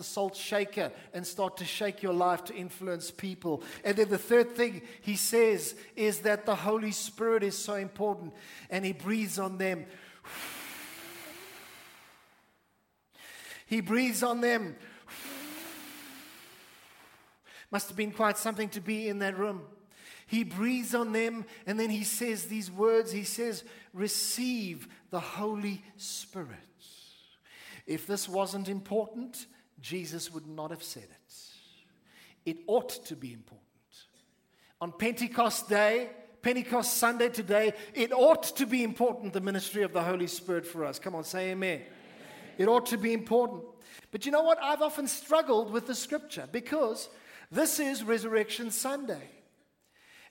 salt, 0.02 0.34
shaker 0.34 0.90
and 1.14 1.24
start 1.24 1.58
to 1.58 1.64
shake 1.64 2.02
your 2.02 2.12
life 2.12 2.42
to 2.46 2.54
influence 2.56 3.12
people. 3.12 3.62
And 3.84 3.96
then 3.96 4.08
the 4.08 4.18
third 4.18 4.56
thing 4.56 4.82
he 5.00 5.14
says 5.14 5.76
is 5.94 6.18
that 6.22 6.44
the 6.44 6.56
Holy 6.56 6.90
Spirit 6.90 7.44
is 7.44 7.56
so 7.56 7.74
important 7.74 8.34
and 8.68 8.84
he 8.84 8.92
breathes 8.92 9.38
on 9.38 9.58
them 9.58 9.86
He 13.70 13.80
breathes 13.80 14.24
on 14.24 14.40
them. 14.40 14.74
Must 17.70 17.88
have 17.88 17.96
been 17.96 18.12
quite 18.12 18.37
something 18.37 18.68
to 18.70 18.80
be 18.80 19.09
in 19.09 19.20
that 19.20 19.38
room. 19.38 19.62
He 20.26 20.44
breathes 20.44 20.94
on 20.94 21.12
them 21.12 21.44
and 21.66 21.78
then 21.78 21.90
he 21.90 22.04
says 22.04 22.44
these 22.44 22.70
words. 22.70 23.12
He 23.12 23.24
says, 23.24 23.64
Receive 23.92 24.88
the 25.11 25.20
Holy 25.20 25.83
Spirit. 25.96 26.48
If 27.87 28.06
this 28.06 28.28
wasn't 28.28 28.68
important, 28.68 29.46
Jesus 29.80 30.33
would 30.33 30.46
not 30.46 30.70
have 30.70 30.83
said 30.83 31.04
it. 31.04 31.35
It 32.46 32.59
ought 32.66 33.04
to 33.06 33.16
be 33.16 33.33
important. 33.33 33.66
On 34.80 34.92
Pentecost 34.92 35.68
Day, 35.68 36.11
Pentecost 36.42 36.96
Sunday 36.96 37.28
today, 37.28 37.74
it 37.92 38.12
ought 38.12 38.56
to 38.56 38.66
be 38.66 38.83
important, 38.83 39.33
the 39.33 39.40
ministry 39.40 39.83
of 39.83 39.92
the 39.92 40.02
Holy 40.02 40.26
Spirit 40.26 40.66
for 40.66 40.85
us. 40.85 40.98
Come 40.98 41.14
on, 41.14 41.24
say 41.24 41.50
amen. 41.50 41.80
amen. 41.80 41.87
It 42.56 42.68
ought 42.68 42.87
to 42.87 42.96
be 42.96 43.12
important. 43.12 43.64
But 44.11 44.24
you 44.24 44.33
know 44.33 44.42
what? 44.42 44.62
I've 44.62 44.80
often 44.80 45.06
struggled 45.06 45.70
with 45.70 45.87
the 45.87 45.94
scripture 45.94 46.48
because 46.50 47.09
this 47.50 47.80
is 47.80 48.04
Resurrection 48.04 48.70
Sunday. 48.70 49.28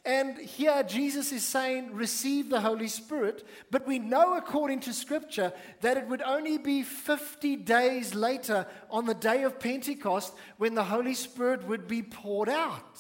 And 0.06 0.38
here 0.38 0.82
Jesus 0.84 1.34
is 1.34 1.44
saying, 1.44 1.94
receive 1.94 2.50
the 2.50 2.62
Holy 2.62 2.88
Spirit. 2.88 3.46
But 3.70 3.86
we 3.86 4.00
know, 4.00 4.38
according 4.38 4.80
to 4.82 4.94
Scripture, 4.94 5.52
that 5.82 5.98
it 5.98 6.08
would 6.08 6.22
only 6.22 6.58
be 6.58 6.84
50 6.84 7.58
days 7.58 8.16
later, 8.16 8.66
on 8.90 9.06
the 9.06 9.14
day 9.14 9.44
of 9.44 9.60
Pentecost, 9.60 10.34
when 10.58 10.74
the 10.74 10.86
Holy 10.86 11.14
Spirit 11.14 11.68
would 11.68 11.88
be 11.88 12.02
poured 12.02 12.48
out. 12.48 12.98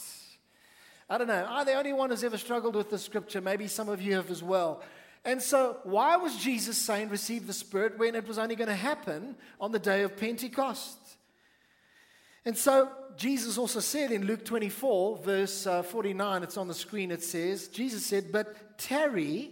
I 1.10 1.17
don't 1.17 1.27
know. 1.27 1.47
I'm 1.49 1.65
the 1.65 1.73
only 1.73 1.93
one 1.93 2.10
who's 2.10 2.23
ever 2.23 2.38
struggled 2.38 2.75
with 2.75 2.89
the 2.89 2.99
Scripture. 2.99 3.39
Maybe 3.39 3.67
some 3.67 3.88
of 3.88 4.01
you 4.01 4.15
have 4.15 4.29
as 4.29 4.43
well. 4.43 4.84
And 5.23 5.41
so, 5.41 5.77
why 5.84 6.17
was 6.17 6.36
Jesus 6.38 6.77
saying, 6.77 7.10
receive 7.10 7.47
the 7.47 7.53
Spirit, 7.53 7.97
when 7.97 8.13
it 8.13 8.27
was 8.27 8.38
only 8.38 8.55
going 8.55 8.69
to 8.69 8.75
happen 8.75 9.36
on 9.60 9.71
the 9.71 9.79
day 9.79 10.03
of 10.03 10.17
Pentecost? 10.17 10.99
And 12.45 12.58
so 12.58 12.89
Jesus 13.17 13.58
also 13.58 13.80
said 13.80 14.12
in 14.12 14.25
Luke 14.25 14.45
24, 14.45 15.17
verse 15.17 15.67
uh, 15.67 15.84
49, 15.84 16.43
it's 16.43 16.58
on 16.58 16.67
the 16.67 16.73
screen, 16.73 17.12
it 17.12 17.23
says, 17.23 17.67
Jesus 17.67 18.06
said, 18.06 18.32
But 18.32 18.78
tarry 18.78 19.52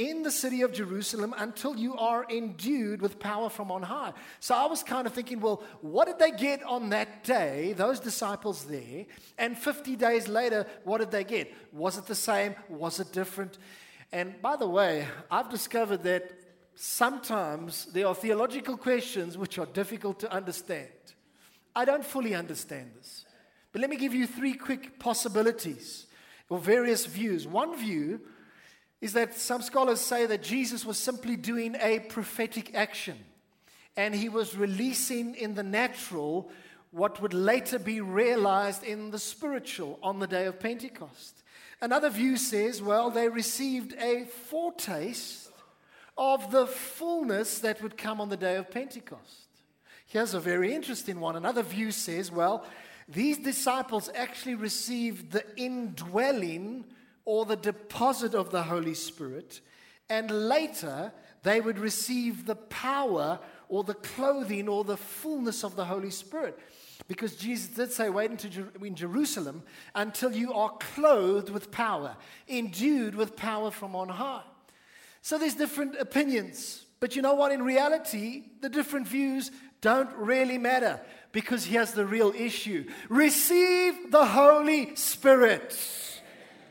in 0.00 0.22
the 0.22 0.30
city 0.30 0.62
of 0.62 0.72
Jerusalem 0.72 1.34
until 1.36 1.76
you 1.76 1.94
are 1.94 2.26
endued 2.30 3.02
with 3.02 3.20
power 3.20 3.50
from 3.50 3.70
on 3.70 3.82
high. 3.82 4.14
So 4.40 4.54
I 4.54 4.64
was 4.64 4.82
kind 4.82 5.06
of 5.06 5.12
thinking, 5.12 5.40
well, 5.40 5.62
what 5.82 6.06
did 6.06 6.18
they 6.18 6.30
get 6.30 6.62
on 6.62 6.88
that 6.88 7.22
day, 7.22 7.74
those 7.74 8.00
disciples 8.00 8.64
there? 8.64 9.04
And 9.36 9.58
50 9.58 9.96
days 9.96 10.26
later, 10.26 10.66
what 10.84 10.98
did 10.98 11.10
they 11.10 11.24
get? 11.24 11.52
Was 11.70 11.98
it 11.98 12.06
the 12.06 12.14
same? 12.14 12.54
Was 12.70 12.98
it 12.98 13.12
different? 13.12 13.58
And 14.10 14.40
by 14.40 14.56
the 14.56 14.66
way, 14.66 15.06
I've 15.30 15.50
discovered 15.50 16.02
that 16.04 16.32
sometimes 16.74 17.84
there 17.92 18.06
are 18.06 18.14
theological 18.14 18.78
questions 18.78 19.36
which 19.36 19.58
are 19.58 19.66
difficult 19.66 20.20
to 20.20 20.32
understand. 20.32 20.88
I 21.74 21.84
don't 21.84 22.04
fully 22.04 22.34
understand 22.34 22.90
this. 22.96 23.24
But 23.72 23.80
let 23.80 23.90
me 23.90 23.96
give 23.96 24.14
you 24.14 24.26
three 24.26 24.54
quick 24.54 24.98
possibilities 24.98 26.06
or 26.48 26.58
various 26.58 27.06
views. 27.06 27.46
One 27.46 27.76
view 27.76 28.20
is 29.00 29.12
that 29.14 29.36
some 29.36 29.62
scholars 29.62 30.00
say 30.00 30.26
that 30.26 30.42
Jesus 30.42 30.84
was 30.84 30.98
simply 30.98 31.36
doing 31.36 31.76
a 31.80 32.00
prophetic 32.00 32.74
action 32.74 33.16
and 33.96 34.14
he 34.14 34.28
was 34.28 34.56
releasing 34.56 35.34
in 35.34 35.54
the 35.54 35.62
natural 35.62 36.50
what 36.90 37.22
would 37.22 37.34
later 37.34 37.78
be 37.78 38.00
realized 38.00 38.82
in 38.82 39.10
the 39.10 39.18
spiritual 39.18 39.98
on 40.02 40.18
the 40.18 40.26
day 40.26 40.46
of 40.46 40.58
Pentecost. 40.58 41.42
Another 41.80 42.10
view 42.10 42.36
says, 42.36 42.82
well, 42.82 43.10
they 43.10 43.28
received 43.28 43.94
a 43.94 44.24
foretaste 44.24 45.50
of 46.18 46.50
the 46.50 46.66
fullness 46.66 47.60
that 47.60 47.82
would 47.82 47.96
come 47.96 48.20
on 48.20 48.28
the 48.28 48.36
day 48.36 48.56
of 48.56 48.70
Pentecost. 48.70 49.39
Here's 50.10 50.34
a 50.34 50.40
very 50.40 50.74
interesting 50.74 51.20
one. 51.20 51.36
Another 51.36 51.62
view 51.62 51.92
says, 51.92 52.32
well, 52.32 52.66
these 53.08 53.38
disciples 53.38 54.10
actually 54.12 54.56
received 54.56 55.30
the 55.30 55.44
indwelling 55.56 56.84
or 57.24 57.44
the 57.44 57.54
deposit 57.54 58.34
of 58.34 58.50
the 58.50 58.64
Holy 58.64 58.94
Spirit, 58.94 59.60
and 60.08 60.48
later 60.48 61.12
they 61.44 61.60
would 61.60 61.78
receive 61.78 62.44
the 62.44 62.56
power 62.56 63.38
or 63.68 63.84
the 63.84 63.94
clothing 63.94 64.68
or 64.68 64.82
the 64.82 64.96
fullness 64.96 65.62
of 65.62 65.76
the 65.76 65.84
Holy 65.84 66.10
Spirit. 66.10 66.58
Because 67.06 67.36
Jesus 67.36 67.68
did 67.68 67.92
say, 67.92 68.10
wait 68.10 68.32
into 68.32 68.66
in 68.84 68.96
Jerusalem 68.96 69.62
until 69.94 70.32
you 70.32 70.52
are 70.52 70.70
clothed 70.94 71.50
with 71.50 71.70
power, 71.70 72.16
endued 72.48 73.14
with 73.14 73.36
power 73.36 73.70
from 73.70 73.94
on 73.94 74.08
high. 74.08 74.42
So 75.22 75.38
there's 75.38 75.54
different 75.54 75.94
opinions. 76.00 76.84
But 77.00 77.16
you 77.16 77.22
know 77.22 77.34
what? 77.34 77.50
In 77.50 77.62
reality, 77.62 78.44
the 78.60 78.68
different 78.68 79.08
views 79.08 79.50
don't 79.80 80.14
really 80.16 80.58
matter 80.58 81.00
because 81.32 81.64
here's 81.64 81.92
the 81.92 82.04
real 82.04 82.32
issue 82.36 82.84
receive 83.08 84.10
the 84.10 84.26
Holy 84.26 84.94
Spirit. 84.94 85.76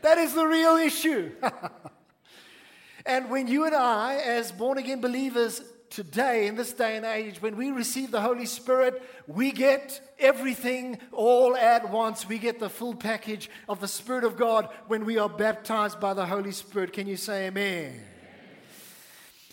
That 0.02 0.18
is 0.18 0.32
the 0.32 0.46
real 0.46 0.76
issue. 0.76 1.32
and 3.06 3.28
when 3.28 3.48
you 3.48 3.64
and 3.66 3.74
I, 3.74 4.14
as 4.16 4.52
born 4.52 4.78
again 4.78 5.00
believers 5.00 5.60
today, 5.90 6.46
in 6.46 6.54
this 6.54 6.72
day 6.72 6.96
and 6.96 7.04
age, 7.04 7.42
when 7.42 7.56
we 7.56 7.70
receive 7.70 8.10
the 8.10 8.20
Holy 8.20 8.46
Spirit, 8.46 9.02
we 9.26 9.50
get 9.50 10.00
everything 10.18 10.98
all 11.12 11.56
at 11.56 11.90
once. 11.90 12.26
We 12.26 12.38
get 12.38 12.60
the 12.60 12.70
full 12.70 12.94
package 12.94 13.50
of 13.68 13.80
the 13.80 13.88
Spirit 13.88 14.24
of 14.24 14.36
God 14.36 14.70
when 14.86 15.04
we 15.04 15.18
are 15.18 15.28
baptized 15.28 16.00
by 16.00 16.14
the 16.14 16.24
Holy 16.24 16.52
Spirit. 16.52 16.92
Can 16.92 17.06
you 17.06 17.16
say 17.16 17.48
amen? 17.48 18.00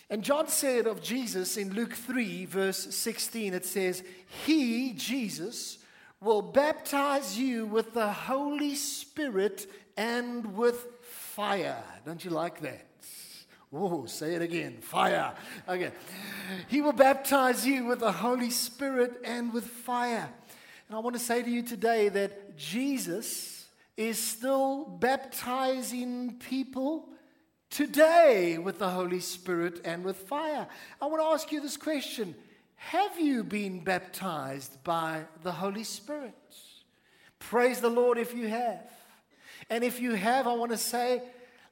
And 0.10 0.24
John 0.24 0.48
said 0.48 0.88
of 0.88 1.02
Jesus 1.02 1.58
in 1.58 1.74
Luke 1.74 1.94
3, 1.94 2.46
verse 2.46 2.96
16, 2.96 3.54
it 3.54 3.66
says, 3.66 4.04
He, 4.46 4.94
Jesus, 4.94 5.80
will 6.22 6.42
baptize 6.42 7.38
you 7.38 7.66
with 7.66 7.94
the 7.94 8.12
Holy 8.12 8.76
Spirit 8.76 9.68
and 9.98 10.56
with 10.56 10.88
fire. 11.02 11.84
Don't 12.06 12.24
you 12.24 12.32
like 12.32 12.62
that? 12.62 12.86
Oh, 13.74 14.06
say 14.06 14.34
it 14.36 14.42
again 14.42 14.78
fire. 14.80 15.34
Okay. 15.68 15.92
He 16.70 16.82
will 16.82 16.94
baptize 16.94 17.68
you 17.68 17.86
with 17.86 18.00
the 18.00 18.14
Holy 18.14 18.50
Spirit 18.50 19.20
and 19.26 19.52
with 19.52 19.66
fire. 19.66 20.30
And 20.88 20.96
I 20.96 21.00
want 21.00 21.18
to 21.18 21.22
say 21.22 21.44
to 21.44 21.50
you 21.50 21.62
today 21.62 22.08
that 22.10 22.58
Jesus 22.58 23.68
is 23.98 24.18
still 24.18 24.86
baptizing 24.86 26.38
people 26.40 27.10
today 27.70 28.58
with 28.58 28.80
the 28.80 28.90
Holy 28.90 29.20
Spirit 29.20 29.82
and 29.86 30.04
with 30.04 30.18
fire. 30.18 30.68
I 31.02 31.06
want 31.06 31.22
to 31.22 31.28
ask 31.28 31.52
you 31.52 31.62
this 31.62 31.78
question 31.78 32.36
Have 32.76 33.20
you 33.20 33.44
been 33.44 33.84
baptized 33.84 34.84
by 34.84 35.26
the 35.44 35.52
Holy 35.52 35.84
Spirit? 35.84 36.34
Praise 37.40 37.80
the 37.82 37.90
Lord 37.90 38.18
if 38.18 38.34
you 38.36 38.48
have. 38.48 38.90
And 39.70 39.84
if 39.84 40.00
you 40.00 40.14
have, 40.14 40.48
I 40.48 40.54
want 40.54 40.72
to 40.72 40.78
say, 40.78 41.22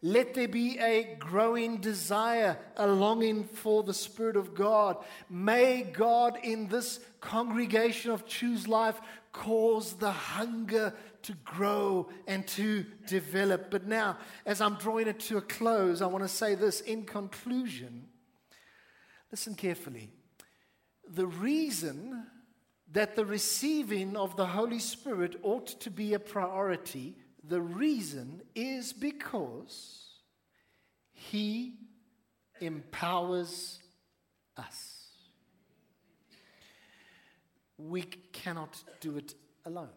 let 0.02 0.36
there 0.36 0.48
be 0.48 0.78
a 0.78 1.16
growing 1.18 1.78
desire, 1.78 2.58
a 2.78 2.86
longing 2.86 3.46
for 3.46 3.82
the 3.82 3.94
Spirit 3.94 4.36
of 4.36 4.54
God. 4.54 4.98
May 5.30 5.82
God 5.82 6.38
in 6.44 6.68
this 6.68 7.00
congregation 7.22 8.12
of 8.12 8.28
Choose 8.28 8.68
Life 8.68 9.00
cause 9.32 9.94
the 9.94 10.12
hunger 10.12 10.94
to 11.26 11.34
grow 11.44 12.08
and 12.28 12.46
to 12.48 12.86
develop. 13.08 13.72
But 13.72 13.88
now, 13.88 14.18
as 14.46 14.62
I'm 14.62 14.76
drawing 14.76 15.08
it 15.08 15.20
to 15.22 15.38
a 15.38 15.42
close, 15.42 16.02
I 16.02 16.08
want 16.08 16.24
to 16.24 16.28
say 16.30 16.56
this 16.56 16.82
in 16.82 17.04
conclusion. 17.04 18.06
Listen 19.32 19.56
carefully. 19.56 20.10
The 21.08 21.28
reason 21.28 22.26
that 22.92 23.16
the 23.16 23.26
receiving 23.26 24.16
of 24.16 24.38
the 24.38 24.46
Holy 24.46 24.80
Spirit 24.80 25.40
ought 25.42 25.68
to 25.82 25.90
be 25.90 26.14
a 26.14 26.20
priority, 26.20 27.16
the 27.44 27.62
reason 27.62 28.42
is 28.54 28.94
because 28.94 30.22
He 31.12 31.74
empowers 32.62 33.80
us. 34.58 35.08
We 37.78 38.04
cannot 38.04 38.82
do 39.02 39.18
it 39.18 39.34
alone. 39.66 39.90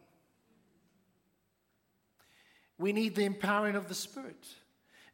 We 2.79 2.93
need 2.93 3.15
the 3.15 3.25
empowering 3.25 3.77
of 3.77 3.89
the 3.89 3.95
Spirit. 3.95 4.47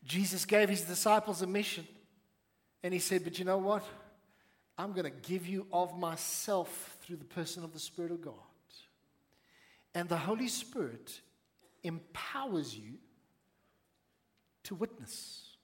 Jesus 0.05 0.45
gave 0.45 0.69
his 0.69 0.83
disciples 0.83 1.41
a 1.43 1.47
mission, 1.47 1.87
and 2.83 2.93
he 2.93 3.01
said, 3.01 3.25
But 3.25 3.39
you 3.39 3.45
know 3.45 3.59
what? 3.59 3.85
I'm 4.77 4.93
going 4.93 5.05
to 5.05 5.29
give 5.29 5.47
you 5.47 5.67
of 5.73 5.97
myself 5.97 6.99
through 7.03 7.17
the 7.17 7.25
person 7.25 7.65
of 7.65 7.73
the 7.73 7.79
Spirit 7.79 8.11
of 8.11 8.21
God. 8.21 8.35
And 9.95 10.09
the 10.09 10.17
Holy 10.17 10.49
Spirit 10.49 11.21
empowers 11.85 12.77
you 12.77 12.95
to 14.65 14.75
witness. 14.75 15.57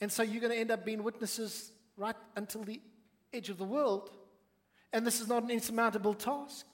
And 0.00 0.10
so 0.10 0.22
you're 0.22 0.40
going 0.40 0.52
to 0.52 0.58
end 0.58 0.70
up 0.70 0.84
being 0.84 1.02
witnesses 1.04 1.70
right 1.96 2.16
until 2.36 2.64
the 2.64 2.80
edge 3.32 3.48
of 3.48 3.58
the 3.58 3.64
world. 3.64 4.10
And 4.92 5.06
this 5.06 5.20
is 5.20 5.28
not 5.28 5.42
an 5.44 5.50
insurmountable 5.50 6.14
task. 6.14 6.66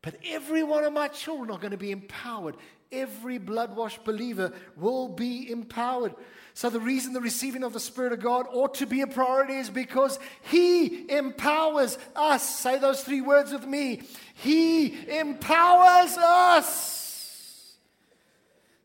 But 0.00 0.16
every 0.26 0.64
one 0.64 0.82
of 0.84 0.92
my 0.92 1.08
children 1.08 1.50
are 1.50 1.58
going 1.58 1.70
to 1.70 1.76
be 1.76 1.92
empowered. 1.92 2.56
Every 2.92 3.38
blood 3.38 3.74
washed 3.74 4.04
believer 4.04 4.52
will 4.76 5.08
be 5.08 5.50
empowered. 5.50 6.14
So, 6.54 6.68
the 6.68 6.80
reason 6.80 7.14
the 7.14 7.20
receiving 7.20 7.64
of 7.64 7.72
the 7.72 7.80
Spirit 7.80 8.12
of 8.12 8.20
God 8.20 8.46
ought 8.52 8.74
to 8.74 8.86
be 8.86 9.00
a 9.00 9.06
priority 9.06 9.54
is 9.54 9.70
because 9.70 10.18
He 10.42 11.10
empowers 11.10 11.96
us. 12.14 12.58
Say 12.58 12.78
those 12.78 13.02
three 13.02 13.22
words 13.22 13.52
with 13.52 13.66
me 13.66 14.02
He 14.34 15.08
empowers 15.08 16.16
us. 16.18 17.78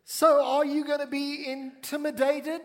So, 0.05 0.43
are 0.43 0.65
you 0.65 0.85
going 0.85 1.01
to 1.01 1.07
be 1.07 1.45
intimidated? 1.47 2.61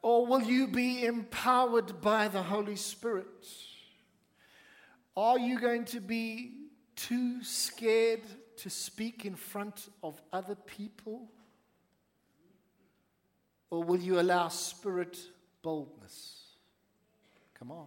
Or 0.00 0.26
will 0.26 0.42
you 0.42 0.66
be 0.66 1.04
empowered 1.04 2.00
by 2.00 2.28
the 2.28 2.42
Holy 2.42 2.76
Spirit? 2.76 3.26
Are 5.16 5.38
you 5.38 5.58
going 5.58 5.84
to 5.86 6.00
be 6.00 6.52
too 6.96 7.42
scared 7.42 8.22
to 8.58 8.70
speak 8.70 9.24
in 9.24 9.34
front 9.34 9.88
of 10.02 10.20
other 10.32 10.54
people? 10.54 11.28
Or 13.70 13.82
will 13.82 14.00
you 14.00 14.20
allow 14.20 14.48
spirit 14.48 15.18
boldness? 15.62 16.42
Come 17.58 17.70
on. 17.70 17.86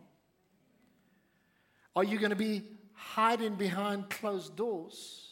Are 1.96 2.04
you 2.04 2.20
going 2.20 2.30
to 2.30 2.36
be 2.36 2.64
hiding 2.94 3.56
behind 3.56 4.10
closed 4.10 4.56
doors? 4.56 5.32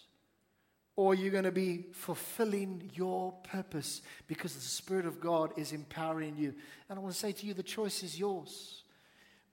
Or 0.95 1.13
are 1.13 1.15
you 1.15 1.29
going 1.29 1.45
to 1.45 1.51
be 1.51 1.85
fulfilling 1.93 2.91
your 2.93 3.31
purpose 3.43 4.01
because 4.27 4.53
the 4.53 4.59
Spirit 4.59 5.05
of 5.05 5.21
God 5.21 5.53
is 5.57 5.71
empowering 5.71 6.35
you? 6.35 6.53
And 6.89 6.99
I 6.99 7.01
want 7.01 7.13
to 7.13 7.19
say 7.19 7.31
to 7.31 7.45
you, 7.45 7.53
the 7.53 7.63
choice 7.63 8.03
is 8.03 8.19
yours. 8.19 8.83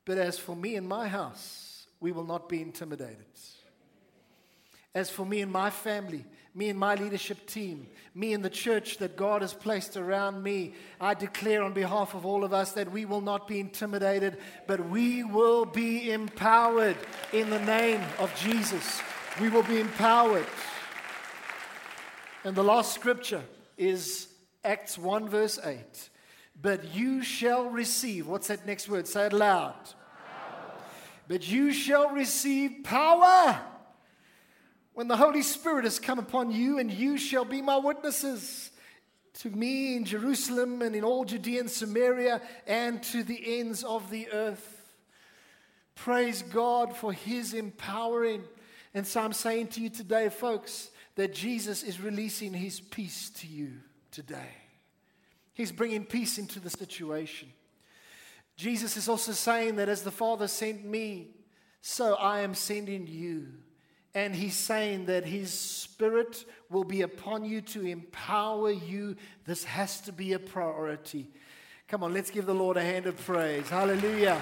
But 0.04 0.18
as 0.18 0.40
for 0.40 0.56
me 0.56 0.74
and 0.74 0.88
my 0.88 1.06
house, 1.06 1.86
we 2.00 2.10
will 2.10 2.24
not 2.24 2.48
be 2.48 2.60
intimidated. 2.60 3.26
As 4.96 5.10
for 5.10 5.26
me 5.26 5.42
and 5.42 5.52
my 5.52 5.68
family, 5.68 6.24
me 6.54 6.70
and 6.70 6.78
my 6.78 6.94
leadership 6.94 7.46
team, 7.46 7.86
me 8.14 8.32
and 8.32 8.42
the 8.42 8.48
church 8.48 8.96
that 8.96 9.14
God 9.14 9.42
has 9.42 9.52
placed 9.52 9.98
around 9.98 10.42
me, 10.42 10.72
I 10.98 11.12
declare 11.12 11.62
on 11.62 11.74
behalf 11.74 12.14
of 12.14 12.24
all 12.24 12.44
of 12.44 12.54
us 12.54 12.72
that 12.72 12.90
we 12.90 13.04
will 13.04 13.20
not 13.20 13.46
be 13.46 13.60
intimidated, 13.60 14.38
but 14.66 14.88
we 14.88 15.22
will 15.22 15.66
be 15.66 16.10
empowered 16.10 16.96
in 17.34 17.50
the 17.50 17.58
name 17.58 18.00
of 18.18 18.34
Jesus. 18.36 19.02
We 19.38 19.50
will 19.50 19.64
be 19.64 19.80
empowered. 19.80 20.46
And 22.42 22.56
the 22.56 22.64
last 22.64 22.94
scripture 22.94 23.42
is 23.76 24.28
Acts 24.64 24.96
1, 24.96 25.28
verse 25.28 25.58
8. 25.62 26.08
But 26.62 26.94
you 26.94 27.22
shall 27.22 27.68
receive, 27.68 28.26
what's 28.28 28.48
that 28.48 28.66
next 28.66 28.88
word? 28.88 29.06
Say 29.06 29.26
it 29.26 29.34
loud. 29.34 29.74
Power. 29.74 30.74
But 31.28 31.46
you 31.46 31.70
shall 31.74 32.08
receive 32.12 32.82
power 32.82 33.60
when 34.96 35.08
the 35.08 35.16
Holy 35.18 35.42
Spirit 35.42 35.84
has 35.84 35.98
come 35.98 36.18
upon 36.18 36.50
you, 36.50 36.78
and 36.78 36.90
you 36.90 37.18
shall 37.18 37.44
be 37.44 37.60
my 37.60 37.76
witnesses 37.76 38.70
to 39.34 39.50
me 39.50 39.94
in 39.94 40.06
Jerusalem 40.06 40.80
and 40.80 40.96
in 40.96 41.04
all 41.04 41.26
Judea 41.26 41.60
and 41.60 41.70
Samaria 41.70 42.40
and 42.66 43.02
to 43.02 43.22
the 43.22 43.60
ends 43.60 43.84
of 43.84 44.08
the 44.08 44.26
earth. 44.32 44.94
Praise 45.96 46.40
God 46.40 46.96
for 46.96 47.12
his 47.12 47.52
empowering. 47.52 48.42
And 48.94 49.06
so 49.06 49.20
I'm 49.20 49.34
saying 49.34 49.66
to 49.68 49.82
you 49.82 49.90
today, 49.90 50.30
folks, 50.30 50.88
that 51.16 51.34
Jesus 51.34 51.82
is 51.82 52.00
releasing 52.00 52.54
his 52.54 52.80
peace 52.80 53.28
to 53.40 53.46
you 53.46 53.72
today. 54.10 54.54
He's 55.52 55.72
bringing 55.72 56.06
peace 56.06 56.38
into 56.38 56.58
the 56.58 56.70
situation. 56.70 57.52
Jesus 58.56 58.96
is 58.96 59.10
also 59.10 59.32
saying 59.32 59.76
that 59.76 59.90
as 59.90 60.04
the 60.04 60.10
Father 60.10 60.48
sent 60.48 60.86
me, 60.86 61.32
so 61.82 62.14
I 62.14 62.40
am 62.40 62.54
sending 62.54 63.06
you. 63.06 63.48
And 64.16 64.34
he's 64.34 64.56
saying 64.56 65.06
that 65.06 65.26
his 65.26 65.52
spirit 65.52 66.46
will 66.70 66.84
be 66.84 67.02
upon 67.02 67.44
you 67.44 67.60
to 67.60 67.84
empower 67.84 68.70
you. 68.70 69.14
This 69.44 69.62
has 69.64 70.00
to 70.00 70.12
be 70.12 70.32
a 70.32 70.38
priority. 70.38 71.28
Come 71.86 72.02
on, 72.02 72.14
let's 72.14 72.30
give 72.30 72.46
the 72.46 72.54
Lord 72.54 72.78
a 72.78 72.82
hand 72.82 73.04
of 73.04 73.22
praise. 73.26 73.68
Hallelujah. 73.68 74.40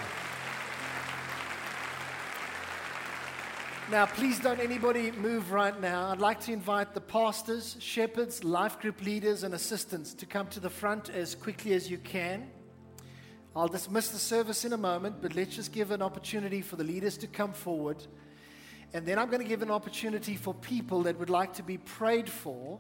Now, 3.91 4.07
please 4.07 4.39
don't 4.39 4.61
anybody 4.61 5.11
move 5.11 5.51
right 5.51 5.79
now. 5.81 6.13
I'd 6.13 6.21
like 6.21 6.39
to 6.43 6.53
invite 6.53 6.95
the 6.95 7.01
pastors, 7.01 7.77
shepherds, 7.81 8.45
life 8.45 8.79
group 8.79 9.03
leaders, 9.03 9.43
and 9.43 9.55
assistants 9.55 10.15
to 10.15 10.25
come 10.25 10.47
to 10.51 10.61
the 10.61 10.71
front 10.71 11.11
as 11.11 11.35
quickly 11.35 11.73
as 11.73 11.91
you 11.91 11.99
can. 11.99 12.49
I'll 13.57 13.67
dismiss 13.67 14.11
the 14.11 14.21
service 14.21 14.65
in 14.65 14.73
a 14.73 14.79
moment, 14.79 15.17
but 15.21 15.35
let's 15.35 15.57
just 15.57 15.73
give 15.73 15.91
an 15.91 16.01
opportunity 16.01 16.61
for 16.61 16.77
the 16.77 16.85
leaders 16.85 17.19
to 17.19 17.27
come 17.27 17.53
forward. 17.53 18.07
And 18.95 19.05
then 19.05 19.19
I'm 19.19 19.29
going 19.29 19.43
to 19.43 19.49
give 19.49 19.61
an 19.61 19.73
opportunity 19.73 20.37
for 20.37 20.55
people 20.55 21.03
that 21.03 21.19
would 21.19 21.29
like 21.29 21.55
to 21.55 21.65
be 21.65 21.79
prayed 21.79 22.31
for. 22.31 22.79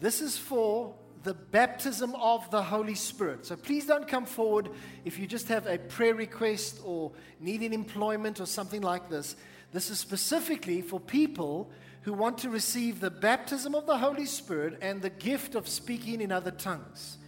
This 0.00 0.20
is 0.20 0.38
for 0.38 0.94
the 1.24 1.34
baptism 1.34 2.14
of 2.14 2.48
the 2.50 2.62
Holy 2.62 2.94
Spirit. 2.94 3.44
So 3.44 3.56
please 3.56 3.84
don't 3.84 4.06
come 4.06 4.24
forward 4.24 4.70
if 5.04 5.18
you 5.18 5.26
just 5.26 5.48
have 5.48 5.66
a 5.66 5.76
prayer 5.76 6.14
request 6.14 6.80
or 6.84 7.10
need 7.40 7.62
an 7.62 7.72
employment 7.72 8.40
or 8.40 8.46
something 8.46 8.80
like 8.80 9.10
this. 9.10 9.34
This 9.72 9.90
is 9.90 9.98
specifically 9.98 10.82
for 10.82 11.00
people 11.00 11.68
who 12.02 12.12
want 12.12 12.38
to 12.38 12.48
receive 12.48 13.00
the 13.00 13.10
baptism 13.10 13.74
of 13.74 13.86
the 13.86 13.98
Holy 13.98 14.26
Spirit 14.26 14.78
and 14.80 15.02
the 15.02 15.10
gift 15.10 15.56
of 15.56 15.68
speaking 15.68 16.20
in 16.20 16.32
other 16.32 16.52
tongues. 16.52 17.18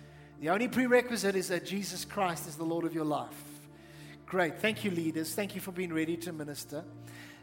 The 0.41 0.51
only 0.51 0.69
prerequisite 0.69 1.37
is 1.37 1.49
that 1.49 1.67
Jesus 1.67 2.05
Christ 2.05 2.49
is 2.49 2.55
the 2.55 2.65
Lord 2.65 2.85
of 2.85 2.95
your 2.95 3.05
life. 3.05 3.45
Great. 4.27 4.61
Thank 4.61 4.85
you, 4.85 4.93
leaders. 4.93 5.35
Thank 5.35 5.57
you 5.57 5.61
for 5.61 5.73
being 5.73 5.93
ready 5.93 6.17
to 6.19 6.33
minister. 6.33 6.85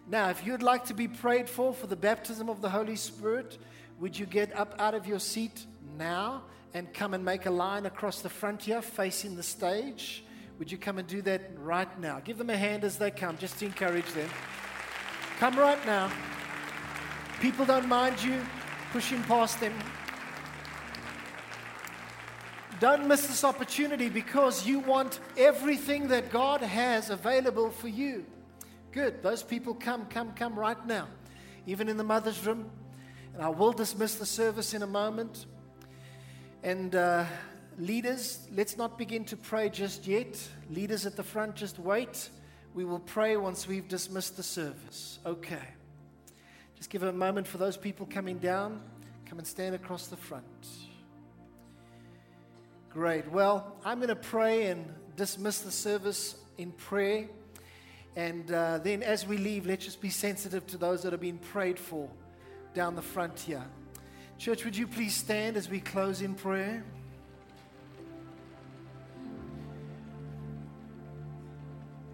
Now, 0.07 0.29
if 0.29 0.45
you'd 0.45 0.63
like 0.63 0.85
to 0.85 0.93
be 0.93 1.07
prayed 1.07 1.49
for 1.49 1.73
for 1.73 1.87
the 1.87 1.95
baptism 1.95 2.49
of 2.49 2.61
the 2.61 2.69
Holy 2.69 2.95
Spirit, 2.95 3.57
would 3.99 4.17
you 4.17 4.25
get 4.25 4.55
up 4.55 4.75
out 4.79 4.95
of 4.95 5.05
your 5.05 5.19
seat 5.19 5.65
now 5.97 6.43
and 6.73 6.93
come 6.93 7.13
and 7.13 7.23
make 7.23 7.45
a 7.45 7.51
line 7.51 7.85
across 7.85 8.21
the 8.21 8.29
front 8.29 8.63
here 8.63 8.81
facing 8.81 9.35
the 9.35 9.43
stage? 9.43 10.23
Would 10.57 10.71
you 10.71 10.77
come 10.77 10.97
and 10.97 11.07
do 11.07 11.21
that 11.23 11.51
right 11.57 11.99
now? 11.99 12.19
Give 12.19 12.37
them 12.37 12.49
a 12.49 12.57
hand 12.57 12.83
as 12.83 12.97
they 12.97 13.11
come, 13.11 13.37
just 13.37 13.59
to 13.59 13.65
encourage 13.65 14.07
them. 14.13 14.29
Come 15.39 15.57
right 15.57 15.83
now. 15.85 16.11
People 17.39 17.65
don't 17.65 17.87
mind 17.87 18.21
you 18.21 18.41
pushing 18.91 19.23
past 19.23 19.59
them. 19.59 19.73
Don't 22.79 23.07
miss 23.07 23.27
this 23.27 23.43
opportunity 23.43 24.09
because 24.09 24.65
you 24.65 24.79
want 24.79 25.19
everything 25.37 26.07
that 26.09 26.31
God 26.31 26.61
has 26.61 27.09
available 27.09 27.71
for 27.71 27.89
you. 27.89 28.25
Good. 28.91 29.21
Those 29.21 29.43
people 29.43 29.75
come, 29.75 30.05
come, 30.07 30.33
come 30.33 30.57
right 30.57 30.83
now, 30.87 31.07
even 31.67 31.89
in 31.89 31.97
the 31.97 32.03
mother's 32.03 32.43
room. 32.45 32.71
And 33.33 33.43
I 33.43 33.49
will 33.49 33.71
dismiss 33.71 34.15
the 34.15 34.25
service 34.25 34.73
in 34.73 34.81
a 34.81 34.87
moment. 34.87 35.45
And 36.63 36.95
uh, 36.95 37.25
leaders, 37.77 38.47
let's 38.51 38.77
not 38.77 38.97
begin 38.97 39.25
to 39.25 39.37
pray 39.37 39.69
just 39.69 40.07
yet. 40.07 40.41
Leaders 40.71 41.05
at 41.05 41.15
the 41.15 41.23
front, 41.23 41.55
just 41.55 41.77
wait. 41.77 42.29
We 42.73 42.83
will 42.83 42.99
pray 42.99 43.37
once 43.37 43.67
we've 43.67 43.87
dismissed 43.87 44.37
the 44.37 44.43
service. 44.43 45.19
Okay. 45.25 45.61
Just 46.75 46.89
give 46.89 47.03
a 47.03 47.13
moment 47.13 47.45
for 47.45 47.59
those 47.59 47.77
people 47.77 48.07
coming 48.07 48.39
down. 48.39 48.81
Come 49.27 49.37
and 49.37 49.47
stand 49.47 49.75
across 49.75 50.07
the 50.07 50.17
front. 50.17 50.45
Great. 52.89 53.29
Well, 53.29 53.75
I'm 53.85 53.99
going 53.99 54.09
to 54.09 54.15
pray 54.15 54.67
and 54.67 54.91
dismiss 55.15 55.59
the 55.59 55.71
service 55.71 56.35
in 56.57 56.71
prayer. 56.71 57.27
And 58.15 58.51
uh, 58.51 58.79
then 58.79 59.03
as 59.03 59.25
we 59.25 59.37
leave, 59.37 59.65
let's 59.65 59.85
just 59.85 60.01
be 60.01 60.09
sensitive 60.09 60.65
to 60.67 60.77
those 60.77 61.03
that 61.03 61.13
are 61.13 61.17
being 61.17 61.37
prayed 61.37 61.79
for 61.79 62.09
down 62.73 62.95
the 62.95 63.01
front 63.01 63.39
here. 63.39 63.63
Church, 64.37 64.63
would 64.65 64.75
you 64.75 64.87
please 64.87 65.15
stand 65.15 65.57
as 65.57 65.69
we 65.69 65.79
close 65.79 66.21
in 66.21 66.33
prayer? 66.33 66.83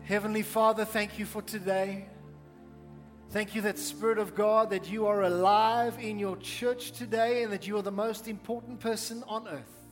Heavenly 0.04 0.44
Father, 0.44 0.86
thank 0.86 1.18
you 1.18 1.26
for 1.26 1.42
today. 1.42 2.06
Thank 3.32 3.56
you 3.56 3.62
that 3.62 3.80
Spirit 3.80 4.18
of 4.18 4.36
God 4.36 4.70
that 4.70 4.90
you 4.90 5.08
are 5.08 5.24
alive 5.24 5.98
in 6.00 6.20
your 6.20 6.38
church 6.38 6.92
today 6.92 7.44
and 7.44 7.52
that 7.52 7.68
you 7.68 7.76
are 7.78 7.82
the 7.82 7.92
most 7.92 8.28
important 8.28 8.80
person 8.80 9.24
on 9.28 9.48
earth. 9.48 9.88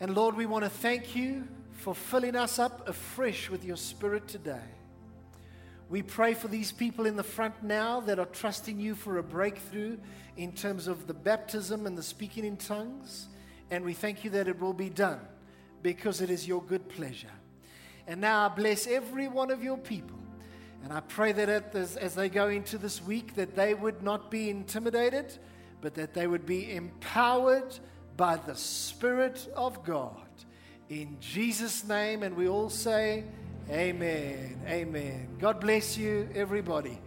And 0.00 0.14
Lord, 0.14 0.36
we 0.36 0.46
want 0.46 0.64
to 0.64 0.70
thank 0.70 1.14
you 1.14 1.46
for 1.76 1.94
filling 1.94 2.34
us 2.34 2.58
up 2.58 2.88
afresh 2.88 3.50
with 3.50 3.64
your 3.64 3.76
Spirit 3.76 4.26
today. 4.26 4.64
We 5.88 6.02
pray 6.02 6.34
for 6.34 6.48
these 6.48 6.72
people 6.72 7.06
in 7.06 7.16
the 7.16 7.22
front 7.22 7.62
now 7.62 8.00
that 8.00 8.18
are 8.18 8.26
trusting 8.26 8.80
you 8.80 8.94
for 8.94 9.18
a 9.18 9.22
breakthrough 9.22 9.98
in 10.36 10.52
terms 10.52 10.88
of 10.88 11.06
the 11.06 11.14
baptism 11.14 11.86
and 11.86 11.96
the 11.96 12.02
speaking 12.02 12.44
in 12.44 12.56
tongues. 12.56 13.28
And 13.70 13.84
we 13.84 13.92
thank 13.92 14.24
you 14.24 14.30
that 14.30 14.48
it 14.48 14.58
will 14.58 14.72
be 14.72 14.90
done 14.90 15.20
because 15.82 16.20
it 16.20 16.30
is 16.30 16.48
your 16.48 16.62
good 16.62 16.88
pleasure. 16.88 17.30
And 18.08 18.20
now 18.20 18.46
I 18.46 18.48
bless 18.48 18.86
every 18.86 19.28
one 19.28 19.50
of 19.50 19.62
your 19.62 19.78
people. 19.78 20.18
And 20.82 20.92
I 20.92 21.00
pray 21.00 21.32
that 21.32 21.72
this, 21.72 21.96
as 21.96 22.14
they 22.14 22.28
go 22.28 22.48
into 22.48 22.78
this 22.78 23.02
week, 23.02 23.34
that 23.34 23.54
they 23.54 23.74
would 23.74 24.02
not 24.02 24.30
be 24.30 24.50
intimidated, 24.50 25.38
but 25.80 25.94
that 25.94 26.14
they 26.14 26.26
would 26.26 26.46
be 26.46 26.74
empowered 26.74 27.78
by 28.16 28.36
the 28.36 28.54
Spirit 28.56 29.48
of 29.54 29.84
God 29.84 30.25
in 30.88 31.16
Jesus' 31.20 31.84
name. 31.84 32.22
And 32.22 32.36
we 32.36 32.48
all 32.48 32.70
say, 32.70 33.24
Amen. 33.70 34.60
Amen. 34.66 35.28
God 35.40 35.60
bless 35.60 35.98
you, 35.98 36.28
everybody. 36.34 36.98